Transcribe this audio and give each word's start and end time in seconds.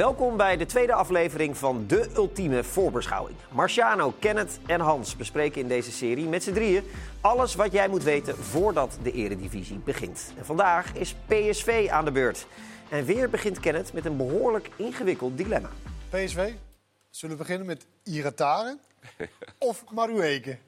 Welkom 0.00 0.36
bij 0.36 0.56
de 0.56 0.66
tweede 0.66 0.92
aflevering 0.92 1.56
van 1.56 1.86
De 1.86 2.10
Ultieme 2.16 2.64
Voorbeschouwing. 2.64 3.36
Marciano, 3.50 4.14
Kenneth 4.18 4.58
en 4.66 4.80
Hans 4.80 5.16
bespreken 5.16 5.60
in 5.60 5.68
deze 5.68 5.92
serie 5.92 6.26
met 6.26 6.42
z'n 6.42 6.52
drieën 6.52 6.84
alles 7.20 7.54
wat 7.54 7.72
jij 7.72 7.88
moet 7.88 8.02
weten 8.02 8.36
voordat 8.36 8.98
de 9.02 9.12
Eredivisie 9.12 9.78
begint. 9.78 10.32
En 10.38 10.44
vandaag 10.44 10.94
is 10.94 11.14
PSV 11.26 11.88
aan 11.90 12.04
de 12.04 12.10
beurt. 12.12 12.46
En 12.90 13.04
weer 13.04 13.30
begint 13.30 13.60
Kenneth 13.60 13.92
met 13.92 14.04
een 14.04 14.16
behoorlijk 14.16 14.70
ingewikkeld 14.76 15.36
dilemma. 15.36 15.70
PSV, 16.08 16.52
zullen 17.10 17.36
we 17.36 17.42
beginnen 17.42 17.66
met 17.66 17.86
Irataren 18.04 18.80
of 19.58 19.84
Marueke? 19.90 20.58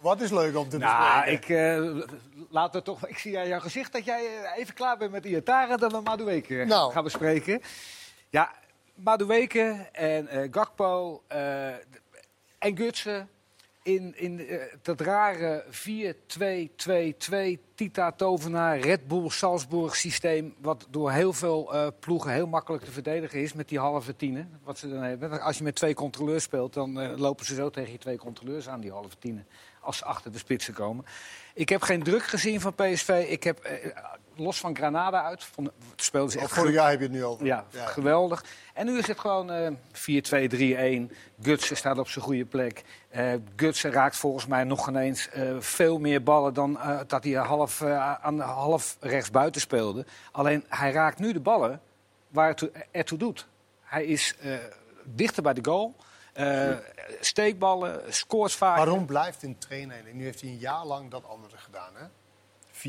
Wat 0.00 0.20
is 0.20 0.30
leuk 0.30 0.56
om 0.56 0.68
te 0.68 0.78
Nou, 0.78 1.24
bespreken? 1.24 1.92
ik, 1.96 2.08
eh, 2.08 2.16
laat 2.50 2.74
het 2.74 2.84
toch, 2.84 3.06
ik 3.06 3.18
zie 3.18 3.38
aan 3.38 3.48
jouw 3.48 3.60
gezicht 3.60 3.92
dat 3.92 4.04
jij 4.04 4.26
eh, 4.26 4.58
even 4.58 4.74
klaar 4.74 4.96
bent 4.96 5.12
met 5.12 5.24
Iataren 5.24 5.78
dan 5.78 5.90
we 5.90 6.00
Madueke 6.00 6.64
Nou. 6.64 6.92
gaan 6.92 7.04
bespreken. 7.04 7.62
Ja, 8.30 8.52
Madueke 8.94 9.88
en 9.92 10.28
eh, 10.28 10.48
Gakpo 10.50 11.22
eh, 11.26 11.68
en 12.58 12.76
Gutsen 12.76 13.28
in, 13.82 14.14
in 14.16 14.48
eh, 14.48 14.58
dat 14.82 15.00
rare 15.00 15.64
4-2-2-2 17.58 17.60
Tita 17.74 18.12
Tovenaar 18.12 18.78
Red 18.78 19.08
Bull 19.08 19.28
Salzburg 19.28 19.96
systeem 19.96 20.54
wat 20.58 20.86
door 20.90 21.10
heel 21.10 21.32
veel 21.32 21.92
ploegen 22.00 22.32
heel 22.32 22.46
makkelijk 22.46 22.84
te 22.84 22.90
verdedigen 22.90 23.42
is 23.42 23.52
met 23.52 23.68
die 23.68 23.78
halve 23.78 24.16
tienen 24.16 24.60
wat 24.64 24.78
ze 24.78 24.88
dan 24.88 25.02
hebben. 25.02 25.40
Als 25.40 25.58
je 25.58 25.64
met 25.64 25.74
twee 25.74 25.94
controleurs 25.94 26.44
speelt 26.44 26.74
dan 26.74 27.16
lopen 27.18 27.44
ze 27.44 27.54
zo 27.54 27.70
tegen 27.70 27.92
je 27.92 27.98
twee 27.98 28.18
controleurs 28.18 28.68
aan 28.68 28.80
die 28.80 28.92
halve 28.92 29.18
tienen 29.18 29.46
als 29.80 29.96
ze 29.96 30.04
achter 30.04 30.32
de 30.32 30.38
spitsen 30.38 30.74
komen. 30.74 31.04
Ik 31.54 31.68
heb 31.68 31.82
geen 31.82 32.02
druk 32.02 32.22
gezien 32.22 32.60
van 32.60 32.74
PSV. 32.74 33.26
Ik 33.28 33.42
heb 33.42 33.68
los 34.36 34.58
van 34.60 34.76
Granada 34.76 35.22
uit 35.24 35.44
vond, 35.44 35.70
speelden 35.96 36.30
ze 36.32 36.38
echt 36.38 36.52
vorig 36.52 36.72
jaar 36.72 36.90
heb 36.90 36.98
je 36.98 37.04
het 37.04 37.14
nu 37.14 37.24
over. 37.24 37.46
ja, 37.46 37.64
geweldig. 37.70 38.44
En 38.74 38.86
nu 38.86 38.98
is 38.98 39.06
het 39.06 39.18
gewoon 39.18 39.50
eh 39.50 39.70
4-2-3-1. 41.10 41.12
Gutsen 41.42 41.76
staat 41.76 41.98
op 41.98 42.08
zijn 42.08 42.24
goede 42.24 42.44
plek. 42.44 42.82
Eh 43.08 43.32
Gutsen 43.56 43.90
raakt 43.92 44.16
volgens 44.16 44.46
mij 44.46 44.64
nog 44.64 44.88
ineens 44.88 45.28
eh, 45.28 45.56
veel 45.58 45.98
meer 45.98 46.22
ballen 46.22 46.54
dan 46.54 46.80
eh, 46.80 46.98
dat 47.06 47.24
hij 47.24 47.32
half, 47.32 47.80
eh, 47.80 48.14
aan 48.14 48.40
half 48.40 48.96
rechts 49.00 49.30
buiten 49.30 49.60
speelde. 49.60 50.06
Alleen 50.32 50.64
hij 50.68 50.92
raakt 50.92 51.18
nu 51.18 51.32
de 51.32 51.40
ballen 51.40 51.80
waar 52.28 52.48
het 52.48 52.56
toe- 52.56 52.72
ertoe 52.90 53.18
doet. 53.18 53.46
Hij 53.82 54.04
is 54.04 54.36
eh, 54.40 54.54
dichter 55.04 55.42
bij 55.42 55.54
de 55.54 55.64
goal. 55.64 55.94
Eh, 56.32 56.70
steekballen, 57.20 58.00
scoort 58.14 58.52
vaak. 58.52 58.76
Waarom 58.76 59.06
blijft 59.06 59.42
een 59.42 59.58
trainer, 59.58 59.96
en 60.08 60.16
nu 60.16 60.24
heeft 60.24 60.40
hij 60.40 60.50
een 60.50 60.58
jaar 60.58 60.84
lang 60.86 61.10
dat 61.10 61.24
andere 61.28 61.56
gedaan, 61.56 61.90
hè? 61.94 62.04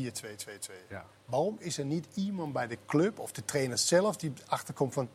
Ja. 0.88 1.04
Waarom 1.24 1.56
is 1.58 1.78
er 1.78 1.84
niet 1.84 2.06
iemand 2.14 2.52
bij 2.52 2.66
de 2.66 2.78
club 2.86 3.18
of 3.18 3.32
de 3.32 3.44
trainer 3.44 3.78
zelf 3.78 4.16
die 4.16 4.32
achterkomt 4.46 4.92
van... 4.92 5.08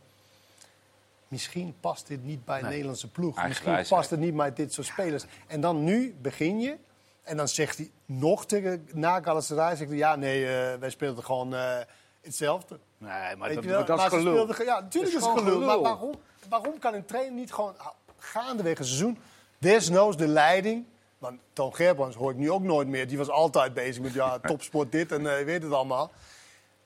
Misschien 1.28 1.76
past 1.80 2.08
dit 2.08 2.24
niet 2.24 2.46
bij 2.46 2.60
een 2.60 2.70
Nederlandse 2.70 3.08
ploeg. 3.08 3.38
Eigen 3.38 3.72
Misschien 3.72 3.98
past 3.98 4.10
het 4.10 4.20
niet 4.20 4.36
bij 4.36 4.54
dit 4.54 4.74
soort 4.74 4.88
spelers. 4.88 5.26
En 5.48 5.62
dan 5.62 5.84
nu 5.84 6.16
begin 6.22 6.60
je 6.60 6.78
en 7.24 7.38
dan 7.38 7.48
zegt 7.48 7.78
hij 7.78 7.92
nog 8.06 8.46
tegen 8.46 8.88
na 8.94 9.22
Galatasaray... 9.22 9.76
Zegt 9.76 9.90
hij, 9.90 9.98
ja, 9.98 10.16
nee, 10.16 10.46
eh, 10.46 10.80
wij 10.80 10.90
speelden 10.90 11.24
gewoon 11.24 11.54
eh, 11.54 11.78
hetzelfde. 12.22 12.80
Nee, 12.98 13.36
maar 13.36 13.54
dat, 13.54 13.88
dat 13.88 14.00
is 14.00 14.06
gelul. 14.06 14.34
speelden 14.34 14.66
Ja, 14.66 14.80
natuurlijk 14.80 14.94
Dat 14.94 15.02
is 15.02 15.08
is 15.08 15.14
het 15.14 15.24
gewoon 15.24 15.38
gelul. 15.38 15.60
Maar 15.60 15.80
waarom, 15.80 16.16
waarom 16.50 16.80
kan 16.80 16.94
een 16.94 17.06
trainer 17.06 17.34
niet 17.34 17.54
gewoon 17.54 17.78
ah, 17.78 17.88
gaandeweg 18.18 18.80
een 18.80 18.86
seizoen... 18.86 19.18
desnoods 19.58 20.18
de 20.18 20.28
leiding... 20.28 20.86
Want 21.20 21.40
Toon 21.54 21.76
Gerbrands 21.76 22.16
hoor 22.16 22.32
ik 22.32 22.38
nu 22.38 22.52
ook 22.52 22.62
nooit 22.64 22.88
meer. 22.88 23.08
Die 23.08 23.18
was 23.18 23.30
altijd 23.30 23.74
bezig 23.74 24.02
met 24.02 24.14
ja, 24.14 24.40
topsport 24.50 24.92
dit 24.92 25.12
en 25.12 25.38
eh, 25.38 25.46
weet 25.46 25.64
het 25.64 25.72
allemaal. 25.72 26.12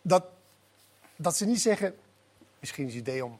Dat, 0.01 0.23
dat 1.15 1.37
ze 1.37 1.45
niet 1.45 1.61
zeggen... 1.61 1.95
Misschien 2.59 2.87
is 2.87 2.93
het 2.95 3.01
idee 3.07 3.25
om... 3.25 3.39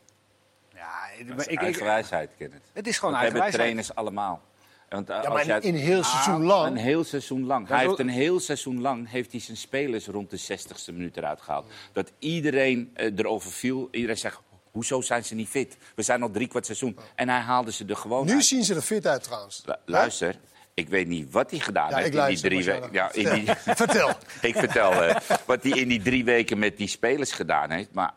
Ja, 0.76 1.10
is 1.18 1.46
ik, 1.46 1.52
ik, 1.52 1.60
eigen 1.60 1.84
wijsheid, 1.86 2.30
Kenneth. 2.38 2.62
het 2.74 2.88
is 2.88 2.98
gewoon 2.98 3.14
Dat 3.14 3.22
eigen 3.22 3.40
hebben 3.40 3.60
trainers 3.60 3.96
allemaal. 3.96 4.42
Want, 4.90 5.10
uh, 5.10 5.16
Ja, 5.24 5.30
als 5.30 5.42
jij- 5.46 5.54
maar 5.56 5.64
in 5.64 5.74
een 5.74 5.80
heel 5.80 6.04
seizoen 6.04 6.34
Ah, 6.42 6.44
lang... 6.48 6.68
Een 6.72 6.78
heel 6.84 7.04
seizoen 7.04 7.46
lang. 7.46 7.68
Hij 7.68 7.86
heeft 7.86 8.00
een 8.00 8.10
heel 8.10 8.40
seizoen 8.40 8.82
lang 8.82 9.10
heeft 9.10 9.32
hij 9.32 9.42
zijn 9.42 9.58
spelers 9.58 10.08
rond 10.08 10.30
de 10.30 10.40
60ste 10.60 10.94
minuut 10.94 11.18
eruit 11.18 11.42
gehaald. 11.42 11.66
Dat 11.92 12.12
iedereen 12.20 12.92
eh, 12.94 13.18
erover 13.18 13.52
viel. 13.52 13.88
Iedereen 13.92 14.18
zegt, 14.18 14.40
hoezo 14.72 15.02
zijn 15.02 15.26
ze 15.26 15.36
niet 15.36 15.50
fit? 15.50 15.78
We 15.96 16.02
zijn 16.02 16.22
al 16.24 16.32
drie 16.32 16.48
kwart 16.48 16.66
seizoen. 16.66 16.98
En 17.16 17.30
hij 17.30 17.40
haalde 17.40 17.72
ze 17.72 17.86
er 17.86 17.96
gewoon 17.96 18.26
Nu 18.26 18.34
uit. 18.34 18.46
zien 18.46 18.64
ze 18.64 18.76
er 18.76 18.82
fit 18.82 19.08
uit 19.08 19.24
trouwens. 19.24 19.64
Lu- 19.66 19.74
Luister, 19.86 20.36
ik 20.74 20.90
weet 20.90 21.08
niet 21.08 21.32
wat 21.32 21.52
hij 21.52 21.60
gedaan 21.60 21.90
Ja, 21.90 21.98
heeft 21.98 22.16
in 22.16 22.26
die 22.26 22.40
drie 22.40 22.64
weken. 22.64 22.90
Ja, 22.92 23.12
in 23.12 23.34
die, 23.34 23.56
Vertel. 23.76 24.10
ik 24.42 24.56
vertel 24.56 25.04
eh, 25.04 25.16
wat 25.46 25.64
hij 25.64 25.72
in 25.72 25.88
die 25.88 26.02
drie 26.02 26.26
weken 26.26 26.60
met 26.60 26.78
die 26.78 26.88
spelers 26.88 27.32
gedaan 27.32 27.70
heeft. 27.70 27.92
Maar 27.92 28.14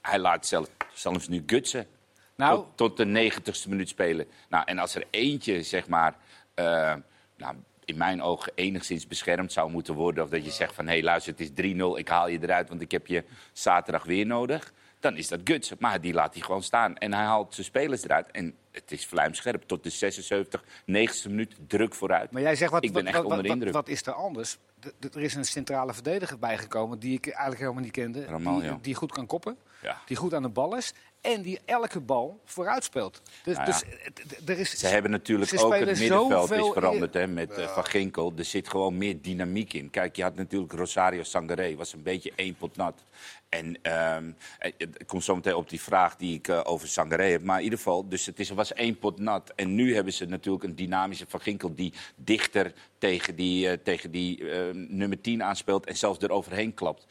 hij 0.00 0.18
laat 0.18 0.46
zelf, 0.46 0.68
zelfs 0.94 1.28
nu 1.28 1.42
gutsen. 1.46 1.86
Nou, 2.34 2.56
tot, 2.56 2.76
tot 2.76 2.96
de 2.96 3.04
negentigste 3.04 3.68
minuut 3.68 3.88
spelen. 3.88 4.26
Nou, 4.48 4.64
en 4.66 4.78
als 4.78 4.94
er 4.94 5.04
eentje, 5.10 5.62
zeg 5.62 5.88
maar, 5.88 6.16
eh, 6.54 6.94
nou, 7.36 7.54
in 7.84 7.96
mijn 7.96 8.22
ogen 8.22 8.52
enigszins 8.54 9.06
beschermd 9.06 9.52
zou 9.52 9.70
moeten 9.70 9.94
worden... 9.94 10.24
of 10.24 10.30
dat 10.30 10.44
je 10.44 10.50
zegt 10.50 10.74
van, 10.74 10.86
hé, 10.86 10.92
hey, 10.92 11.02
luister, 11.02 11.34
het 11.36 11.58
is 11.58 11.72
3-0, 11.74 11.98
ik 11.98 12.08
haal 12.08 12.28
je 12.28 12.38
eruit... 12.42 12.68
want 12.68 12.80
ik 12.80 12.90
heb 12.90 13.06
je 13.06 13.24
zaterdag 13.52 14.04
weer 14.04 14.26
nodig, 14.26 14.72
dan 15.02 15.16
is 15.16 15.28
dat 15.28 15.40
Guts. 15.44 15.72
Maar 15.78 16.00
die 16.00 16.12
laat 16.12 16.34
hij 16.34 16.42
gewoon 16.42 16.62
staan. 16.62 16.96
En 16.96 17.12
hij 17.14 17.24
haalt 17.24 17.54
zijn 17.54 17.66
spelers 17.66 18.04
eruit. 18.04 18.30
En 18.30 18.54
het 18.70 18.92
is 18.92 19.06
vlijmscherp. 19.06 19.62
Tot 19.62 19.82
de 19.82 19.90
76, 19.90 20.62
90ste 20.64 21.26
minuut, 21.28 21.54
druk 21.66 21.94
vooruit. 21.94 22.30
Maar 22.30 22.42
jij 22.42 22.56
zegt, 22.56 22.70
wat, 22.70 22.84
Ik 22.84 22.92
ben 22.92 23.04
wat, 23.04 23.12
echt 23.14 23.22
wat, 23.22 23.30
onder 23.30 23.42
wat, 23.42 23.52
indruk. 23.52 23.72
wat 23.72 23.88
is 23.88 24.06
er 24.06 24.12
anders? 24.12 24.58
D- 24.98 25.14
er 25.14 25.22
is 25.22 25.34
een 25.34 25.44
centrale 25.44 25.94
verdediger 25.94 26.38
bijgekomen 26.38 26.98
die 26.98 27.14
ik 27.16 27.26
eigenlijk 27.26 27.60
helemaal 27.60 27.82
niet 27.82 27.92
kende. 27.92 28.24
Ramaljo. 28.24 28.60
Die, 28.72 28.80
die 28.80 28.94
goed 28.94 29.12
kan 29.12 29.26
koppen, 29.26 29.56
Ja. 29.82 29.96
die 30.06 30.16
goed 30.16 30.34
aan 30.34 30.42
de 30.42 30.48
bal 30.48 30.76
is 30.76 30.92
en 31.22 31.42
die 31.42 31.60
elke 31.64 32.00
bal 32.00 32.40
vooruit 32.44 32.84
speelt. 32.84 33.22
Dus, 33.44 33.56
Nou 33.56 33.68
ja. 33.68 33.72
dus 33.72 33.82
eh, 33.82 34.48
er 34.48 34.58
is, 34.58 34.78
Ze 34.78 34.86
hebben 34.86 35.10
natuurlijk 35.10 35.50
ze 35.50 35.64
ook 35.64 35.74
het 35.74 35.98
middenveld 35.98 36.50
is 36.50 36.70
veranderd 36.72 37.14
hè, 37.14 37.26
met 37.26 37.50
eh, 37.50 37.68
Van 37.68 37.84
Ginkel. 37.84 38.32
Er 38.36 38.44
zit 38.44 38.68
gewoon 38.68 38.98
meer 38.98 39.22
dynamiek 39.22 39.72
in. 39.72 39.90
Kijk, 39.90 40.16
je 40.16 40.22
had 40.22 40.34
natuurlijk 40.34 40.72
Rosario 40.72 41.22
Sangaré, 41.22 41.74
was 41.76 41.92
een 41.92 42.02
beetje 42.02 42.32
één 42.36 42.54
pot 42.54 42.76
nat. 42.76 43.02
En 43.48 43.82
ehm, 43.82 44.30
eh, 44.58 44.72
ik 44.78 45.06
kom 45.06 45.20
zo 45.20 45.34
meteen 45.34 45.54
op 45.54 45.68
die 45.68 45.80
vraag 45.80 46.16
die 46.16 46.34
ik 46.34 46.48
over 46.64 46.88
Sangaré 46.88 47.24
heb. 47.24 47.42
Maar 47.42 47.58
in 47.58 47.64
ieder 47.64 47.78
geval, 47.78 48.08
dus 48.08 48.26
het 48.26 48.40
is, 48.40 48.50
was 48.50 48.72
één 48.72 48.98
pot 48.98 49.18
nat. 49.18 49.52
En 49.56 49.74
nu 49.74 49.94
hebben 49.94 50.12
ze 50.12 50.24
natuurlijk 50.24 50.64
een 50.64 50.76
dynamische 50.76 51.26
Van 51.28 51.40
Ginkel 51.40 51.74
die 51.74 51.92
dichter 52.16 52.72
tegen 52.98 53.36
die, 53.36 53.82
tegen 53.82 54.10
die 54.10 54.44
nummer 54.72 55.20
10 55.20 55.42
aanspeelt 55.42 55.86
en 55.86 55.96
zelfs 55.96 56.20
eroverheen 56.20 56.74
klapt. 56.74 57.06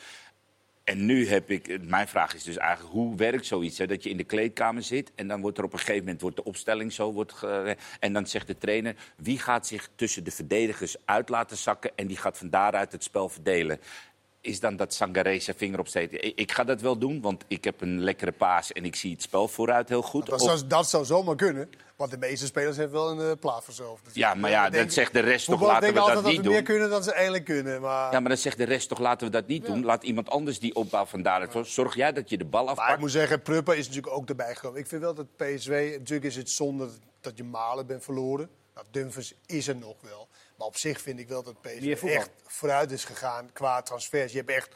En 0.92 1.06
nu 1.06 1.28
heb 1.28 1.50
ik, 1.50 1.80
mijn 1.82 2.08
vraag 2.08 2.36
is 2.36 2.44
dus 2.44 2.58
eigenlijk, 2.58 2.94
hoe 2.94 3.16
werkt 3.16 3.46
zoiets? 3.46 3.78
Hè? 3.78 3.88
Dat 3.88 4.04
je 4.04 4.10
in 4.10 4.18
de 4.18 4.24
kleedkamer 4.24 4.84
zit 4.84 5.12
en 5.16 5.28
dan 5.28 5.42
wordt 5.42 5.58
er 5.58 5.64
op 5.64 5.74
een 5.74 5.80
gegeven 5.80 6.04
moment 6.04 6.22
wordt 6.22 6.36
de 6.36 6.44
opstelling 6.44 6.94
zo. 6.94 7.14
Wordt 7.14 7.34
en 8.00 8.14
dan 8.14 8.28
zegt 8.28 8.48
de 8.48 8.58
trainer, 8.58 8.96
wie 9.16 9.40
gaat 9.40 9.68
zich 9.68 9.90
tussen 9.96 10.24
de 10.24 10.32
verdedigers 10.32 10.96
uit 11.06 11.30
laten 11.30 11.58
zakken 11.58 11.92
en 11.96 12.08
die 12.08 12.18
gaat 12.18 12.38
van 12.38 12.50
daaruit 12.50 12.92
het 12.92 13.04
spel 13.04 13.30
verdelen. 13.30 13.80
Is 14.42 14.60
dan 14.60 14.76
dat 14.76 14.94
Sangaré 14.94 15.40
zijn 15.40 15.58
vinger 15.58 15.80
opsteekt? 15.80 16.14
Ik, 16.14 16.34
ik 16.36 16.52
ga 16.52 16.64
dat 16.64 16.82
wel 16.82 16.98
doen, 16.98 17.22
want 17.22 17.44
ik 17.48 17.64
heb 17.64 17.82
een 17.82 18.04
lekkere 18.04 18.32
paas 18.32 18.72
en 18.72 18.86
ik 18.86 18.96
zie 18.96 19.12
het 19.12 19.22
spel 19.22 19.48
vooruit 19.48 19.90
heel 19.90 20.02
goed. 20.02 20.26
Dat 20.26 20.42
zou, 20.42 20.68
dat 20.68 20.90
zou 20.90 21.06
zomaar 21.06 21.36
kunnen. 21.36 21.70
Want 21.96 22.12
de 22.12 22.18
meeste 22.18 22.46
spelers 22.46 22.78
hebben 22.78 23.00
wel 23.02 23.10
een 23.12 23.30
uh, 23.30 23.32
plaat 23.40 23.64
voor 23.64 23.74
zichzelf. 23.74 24.00
ja, 24.14 24.34
maar 24.34 24.50
ja, 24.50 24.70
denk- 24.70 24.84
dan 24.84 24.92
zegt 24.94 25.14
de 25.14 25.20
rest 25.20 25.46
toch, 25.46 25.62
laten 25.62 25.88
we 25.88 25.94
dat 25.94 26.06
niet 26.08 26.24
dat 26.24 26.34
ze 26.36 26.42
doen. 26.42 26.52
meer 26.54 26.64
kunnen 26.64 26.90
dan 26.90 27.04
ze 27.04 27.12
eigenlijk 27.14 27.46
kunnen. 27.46 27.82
Maar, 27.82 28.12
Ja, 28.12 28.20
maar 28.20 28.30
dan 28.30 28.38
zegt 28.38 28.58
de 28.58 28.64
rest 28.64 28.90
toch, 28.90 29.00
laten 29.00 29.26
we 29.28 29.34
dat 29.34 29.48
niet 29.48 29.66
doen. 29.66 29.84
Laat 29.86 30.04
iemand 30.04 30.30
anders 30.30 30.60
die 30.60 30.76
opbouw 30.76 31.06
van 31.06 31.22
daaruit. 31.22 31.68
Zorg 31.68 31.96
jij 31.96 32.14
dat 32.14 32.30
je 32.30 32.38
de 32.38 32.46
bal 32.46 32.64
maar 32.66 32.74
ik 32.74 32.80
afpakt. 32.80 33.00
moet 33.00 33.12
zeggen, 33.12 33.42
Prupper 33.42 33.78
is 33.78 33.88
natuurlijk 33.88 34.14
ook 34.16 34.30
erbij 34.30 34.56
gekomen. 34.56 34.80
Ik 34.80 34.88
vind 34.88 35.02
wel 35.02 35.14
dat 35.14 35.36
PSV, 35.36 35.96
natuurlijk 35.98 36.28
is 36.28 36.36
het 36.36 36.50
zonde 36.50 36.86
dat, 36.86 37.00
dat 37.22 37.38
je 37.38 37.44
Malen 37.44 37.88
bent 37.88 38.04
verloren. 38.04 38.50
Nou, 38.76 38.86
Dumfries 38.92 39.34
is 39.46 39.68
er 39.68 39.76
nog 39.76 39.96
wel. 40.02 40.28
Maar 40.62 40.70
op 40.70 40.78
zich 40.78 41.02
vind 41.02 41.20
ik 41.20 41.28
wel 41.28 41.44
dat 41.44 41.62
PSV 41.62 42.04
echt 42.04 42.30
vooruit 42.46 42.92
is 42.92 43.06
gegaan 43.06 43.50
qua 43.54 43.82
transfers. 43.82 44.32
Je 44.32 44.38
hebt 44.38 44.50
echt 44.50 44.70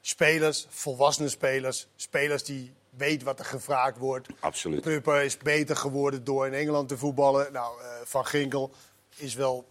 spelers, 0.00 0.66
volwassene 0.68 1.28
spelers, 1.28 1.86
spelers 1.96 2.44
die 2.44 2.74
weten 2.90 3.26
wat 3.26 3.38
er 3.38 3.44
gevraagd 3.44 3.98
wordt. 3.98 4.28
Absoluut. 4.40 4.80
Prupper 4.80 5.22
is 5.22 5.36
beter 5.36 5.76
geworden 5.76 6.24
door 6.24 6.46
in 6.46 6.52
Engeland 6.54 6.88
te 6.88 6.98
voetballen. 6.98 7.52
Nou, 7.52 7.80
eh, 7.82 7.88
Van 8.04 8.26
Ginkel 8.26 8.70
is 9.16 9.34
wel 9.34 9.68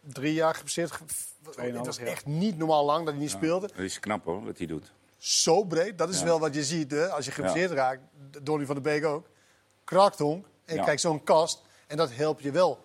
drie 0.00 0.32
jaar 0.34 0.54
geblesseerd. 0.54 0.90
ge- 0.92 1.04
Het 1.56 1.86
was 1.86 1.98
echt 1.98 2.26
niet 2.26 2.58
normaal 2.58 2.84
lang 2.84 3.04
dat 3.04 3.14
hij 3.14 3.22
niet 3.22 3.30
speelde. 3.30 3.66
Dat 3.66 3.78
is 3.84 4.00
knap 4.00 4.24
hoor, 4.24 4.44
wat 4.44 4.58
hij 4.58 4.66
doet. 4.66 4.92
Zo 5.18 5.64
breed, 5.64 5.98
dat 5.98 6.08
is 6.08 6.22
wel 6.22 6.40
wat 6.40 6.54
je 6.54 6.64
ziet 6.64 6.90
hè? 6.90 7.08
als 7.08 7.24
je 7.24 7.30
geblesseerd 7.30 7.70
raakt. 7.70 8.00
Donny 8.42 8.64
van 8.66 8.74
der 8.74 8.84
Beek 8.84 9.04
ook. 9.04 9.26
Krachtong. 9.84 10.44
En 10.64 10.76
Ja. 10.76 10.84
kijk, 10.84 10.98
zo'n 10.98 11.24
kast. 11.24 11.62
En 11.86 11.96
dat 11.96 12.12
helpt 12.12 12.42
je 12.42 12.50
wel 12.50 12.78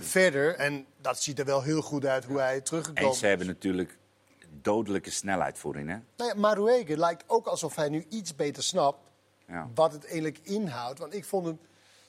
verder. 0.00 0.54
En 0.54 0.86
dat 1.00 1.22
ziet 1.22 1.38
er 1.38 1.44
wel 1.44 1.62
heel 1.62 1.82
goed 1.82 2.06
uit 2.06 2.24
hoe 2.24 2.38
hij 2.38 2.60
teruggekomen 2.60 3.10
En 3.10 3.16
ze 3.16 3.26
hebben 3.26 3.46
natuurlijk 3.46 3.98
dodelijke 4.50 5.10
snelheid 5.10 5.58
voorin, 5.58 5.88
hè? 5.88 5.98
Nou 6.16 6.60
ja, 6.86 6.96
lijkt 6.96 7.24
ook 7.26 7.46
alsof 7.46 7.76
hij 7.76 7.88
nu 7.88 8.04
iets 8.08 8.36
beter 8.36 8.62
snapt 8.62 8.98
Ja. 9.46 9.70
wat 9.74 9.92
het 9.92 10.04
eigenlijk 10.04 10.38
inhoudt. 10.42 10.98
Want 10.98 11.14
ik 11.14 11.24
vond 11.24 11.46
hem, 11.46 11.58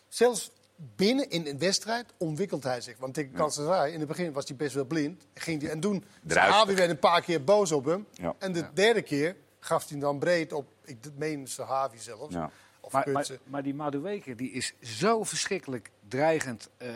zelfs 0.08 0.52
binnen 0.96 1.30
in 1.30 1.48
een 1.48 1.60
wedstrijd, 1.60 2.14
ontwikkelt 2.18 2.64
hij 2.64 2.82
zich. 2.82 2.98
Want 2.98 3.14
tegen 3.14 3.32
Galatasaray, 3.36 3.92
in 3.92 4.00
het 4.00 4.08
begin 4.08 4.34
was 4.34 4.48
hij 4.48 4.58
best 4.58 4.76
wel 4.76 4.86
blind. 4.86 5.26
Ging 5.34 5.62
hij, 5.62 5.72
en 5.72 5.80
toen. 5.80 6.04
Sahabi 6.28 6.76
werd 6.76 6.90
een 6.90 7.00
paar 7.00 7.22
keer 7.22 7.44
boos 7.44 7.72
op 7.72 7.86
hem. 7.86 8.08
Ja. 8.12 8.36
En 8.38 8.52
de 8.54 8.66
derde 8.74 9.02
keer 9.02 9.36
gaf 9.60 9.82
hij 9.82 9.92
hem 9.92 10.00
dan 10.00 10.20
breed 10.20 10.54
op, 10.54 10.68
ik 10.84 10.98
meen 11.16 11.48
Sahavi 11.48 11.98
zelfs, 11.98 12.34
Ja. 12.34 12.52
Of 12.82 12.94
Maar, 12.94 13.10
maar, 13.10 13.28
maar 13.44 13.64
die 13.64 13.74
Madueke 13.74 14.36
die 14.36 14.52
is 14.52 14.74
zo 14.82 15.24
verschrikkelijk 15.24 15.92
dreigend, 16.08 16.70
eh, 16.78 16.90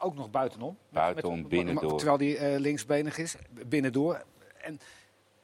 ook 0.00 0.14
nog 0.14 0.30
buitenom. 0.30 0.78
Buitenom, 0.88 1.48
binnendoor. 1.48 1.98
Terwijl 1.98 2.18
hij 2.18 2.36
eh, 2.36 2.60
linksbenig 2.60 3.18
is, 3.18 3.34
binnendoor. 3.66 4.22
En, 4.62 4.80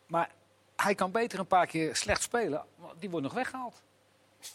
maar 0.06 0.30
hij 0.76 0.94
kan 0.94 1.10
beter 1.10 1.38
een 1.38 1.46
paar 1.46 1.66
keer 1.66 1.96
slecht 1.96 2.22
spelen. 2.22 2.64
want 2.76 3.00
Die 3.00 3.10
wordt 3.10 3.24
nog 3.24 3.34
weggehaald 3.34 3.82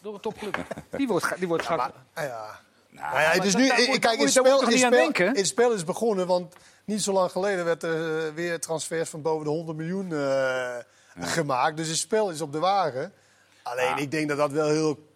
door 0.02 0.14
een 0.14 0.20
topclub. 0.20 0.58
die 0.98 1.08
wordt, 1.08 1.38
die 1.38 1.48
wordt. 1.48 1.70
Maar, 1.70 1.92
ah 2.14 2.24
ja. 2.24 2.60
Nou, 2.90 3.12
Nou 3.12 3.22
ja, 3.22 3.30
het 3.30 3.44
is 3.44 3.56
nu, 3.56 3.68
kijk, 3.68 4.20
het 4.20 4.32
spel, 4.32 4.64
aan 4.64 4.72
spel, 4.72 5.34
spel 5.46 5.72
is 5.74 5.84
begonnen, 5.84 6.28
want 6.28 6.56
niet 6.86 7.02
zo 7.02 7.14
lang 7.14 7.32
geleden 7.32 7.66
werd 7.66 7.84
er 7.84 8.28
eh, 8.28 8.34
weer 8.34 8.60
transfers 8.60 9.10
van 9.10 9.22
boven 9.22 9.46
de 9.46 9.52
100 9.52 9.78
miljoen 9.78 10.14
eh, 10.14 10.78
gemaakt. 11.20 11.78
Dus 11.78 11.88
het 11.88 11.98
spel 11.98 12.30
is 12.30 12.42
op 12.42 12.52
de 12.52 12.60
wagen. 12.60 13.14
Alleen, 13.64 13.98
ik 13.98 14.12
denk 14.12 14.28
dat 14.28 14.38
dat 14.38 14.52
wel 14.52 14.70
heel 14.70 15.08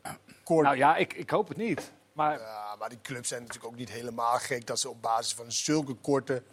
kort... 0.44 0.66
Nou 0.66 0.78
ja, 0.78 0.96
ik, 0.96 1.14
ik 1.14 1.30
hoop 1.30 1.48
het 1.48 1.58
niet. 1.58 1.92
Maar 2.16 2.40
Ja, 2.40 2.76
maar 2.80 2.90
die 2.90 3.02
clubs 3.02 3.28
zijn 3.28 3.42
natuurlijk 3.42 3.74
ook 3.74 3.80
niet 3.80 3.90
helemaal 3.90 4.38
gek 4.38 4.68
dat 4.68 4.80
ze 4.80 4.90
op 4.90 5.02
basis 5.02 5.34
van 5.34 5.52
zulke 5.52 5.94
korte 5.94 6.44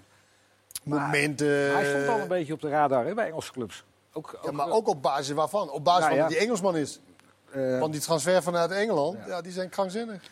momenten. 0.85 1.73
hij 1.75 1.85
stond 1.89 2.09
al 2.09 2.19
een 2.21 2.29
beetje 2.29 2.53
op 2.53 2.61
de 2.61 2.69
radar 2.69 3.05
hè, 3.07 3.15
bij 3.15 3.27
Engelse 3.27 3.53
clubs. 3.53 3.85
Ook, 4.13 4.39
Ja, 4.45 4.51
maar 4.51 4.71
ook 4.71 4.89
op 4.89 5.03
basis 5.03 5.31
waarvan? 5.35 5.71
Op 5.71 5.85
basis 5.85 6.01
Nou 6.01 6.09
van 6.11 6.17
ja. 6.17 6.23
dat 6.23 6.33
die 6.33 6.41
Engelsman 6.41 6.77
is. 6.77 7.01
eh, 7.53 7.79
Want 7.79 7.93
die 7.93 8.01
transfer 8.03 8.43
vanuit 8.43 8.71
Engeland, 8.71 9.19
ja. 9.27 9.41
die 9.41 9.53
zijn 9.53 9.69
krankzinnig. 9.69 10.23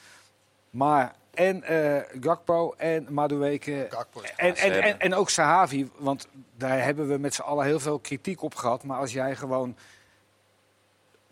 Maar 0.71 1.15
en 1.35 1.63
eh, 1.63 2.03
Gakpo 2.21 2.75
en 2.77 3.07
Madueke 3.13 3.89
en, 4.37 4.57
en, 4.57 4.83
en, 4.83 4.99
en 5.01 5.15
ook 5.15 5.31
Sahavi, 5.31 5.91
want 5.97 6.27
daar 6.57 6.83
hebben 6.85 7.09
we 7.09 7.19
met 7.19 7.35
z'n 7.35 7.41
allen 7.43 7.65
heel 7.65 7.81
veel 7.81 7.99
kritiek 7.99 8.43
op 8.43 8.55
gehad. 8.55 8.83
Maar 8.85 8.99
als 8.99 9.13
jij 9.13 9.37
gewoon 9.37 9.77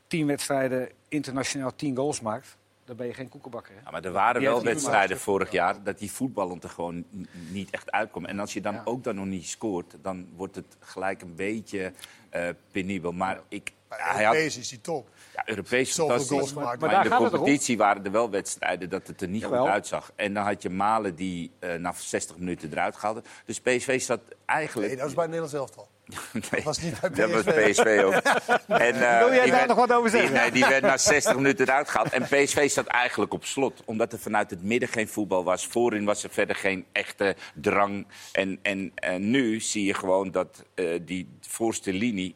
tien 0.06 0.26
wedstrijden 0.26 0.90
internationaal 1.08 1.74
tien 1.76 1.96
goals 1.96 2.20
maakt, 2.20 2.56
dan 2.88 2.96
ben 2.96 3.06
je 3.06 3.14
geen 3.14 3.28
koekenbakker. 3.28 3.74
Hè? 3.74 3.80
Ja, 3.84 3.90
maar 3.90 4.04
er 4.04 4.12
waren 4.12 4.40
Die 4.40 4.48
wel 4.50 4.62
wedstrijden 4.62 5.18
vorig 5.18 5.50
jaar 5.50 5.82
dat 5.82 5.98
die 5.98 6.10
voetballend 6.12 6.64
er 6.64 6.70
gewoon 6.70 7.04
niet 7.50 7.70
echt 7.70 7.90
uitkomt. 7.90 8.26
En 8.26 8.38
als 8.38 8.52
je 8.52 8.60
dan 8.60 8.74
Ja. 8.74 8.82
ook 8.84 9.04
dan 9.04 9.14
nog 9.14 9.26
niet 9.26 9.46
scoort, 9.46 9.94
dan 10.02 10.28
wordt 10.36 10.54
het 10.54 10.76
gelijk 10.80 11.22
een 11.22 11.34
beetje 11.34 11.92
eh, 12.30 12.48
penibel. 12.70 13.12
Maar 13.12 13.40
ik, 13.48 13.72
had, 13.88 14.20
Europees 14.20 14.56
is 14.56 14.68
die 14.68 14.80
top. 14.80 15.08
ja, 15.34 15.42
Europees 15.48 15.94
fantastisch. 15.94 16.52
Maar 16.54 16.64
Maar, 16.78 16.88
daar 16.90 17.04
in 17.04 17.10
de 17.10 17.16
competitie 17.16 17.76
waren 17.76 18.04
er 18.04 18.10
wel 18.10 18.30
wedstrijden 18.30 18.88
dat 18.90 19.06
het 19.06 19.20
er 19.20 19.28
niet 19.28 19.40
Jawel. 19.42 19.60
goed 19.62 19.70
uitzag. 19.70 20.12
En 20.16 20.34
dan 20.34 20.44
had 20.44 20.62
je 20.62 20.70
Malen 20.70 21.14
die 21.14 21.50
eh, 21.58 21.74
na 21.74 21.92
60 21.96 22.38
minuten 22.38 22.70
eruit 22.72 22.96
haalde. 22.96 23.22
Dus 23.44 23.60
PSV 23.60 24.00
zat 24.00 24.20
eigenlijk... 24.46 24.86
Nee, 24.88 24.96
dat 24.96 25.04
was 25.06 25.14
bij 25.14 25.24
het 25.24 25.32
Nederlands 25.34 25.54
elftal. 25.54 25.88
Nee, 26.50 26.62
was 26.64 26.78
niet 26.80 27.00
bij 27.00 27.10
Dat 27.10 27.30
was 27.30 27.42
PSV. 27.54 28.00
Ook. 28.04 28.12
En, 28.68 28.94
eh, 28.94 29.18
Wil 29.18 29.28
jij 29.32 29.42
die 29.42 29.50
daar 29.50 29.50
werd- 29.50 29.66
nog 29.66 29.76
wat 29.76 29.92
over 29.92 30.10
die- 30.10 30.20
zeggen? 30.20 30.36
nee, 30.36 30.50
die 30.50 30.66
werd 30.66 30.82
na 30.82 30.96
60 30.96 31.34
minuten 31.34 31.66
eruit 31.66 31.88
gehaald. 31.88 32.12
En 32.12 32.22
PSV 32.22 32.70
zat 32.70 32.86
eigenlijk 32.86 33.32
op 33.32 33.44
slot. 33.44 33.82
Omdat 33.84 34.12
er 34.12 34.18
vanuit 34.18 34.50
het 34.50 34.62
midden 34.62 34.88
geen 34.88 35.08
voetbal 35.08 35.44
was. 35.44 35.66
Voorin 35.66 36.04
was 36.04 36.24
er 36.24 36.30
verder 36.30 36.56
geen 36.56 36.86
echte 36.92 37.36
drang. 37.54 38.06
En, 38.32 38.58
en, 38.62 38.92
en 38.94 39.30
nu 39.30 39.60
zie 39.60 39.84
je 39.84 39.94
gewoon 39.94 40.30
dat 40.30 40.64
eh, 40.74 40.98
die 41.02 41.28
voorste 41.40 41.92
linie... 41.92 42.34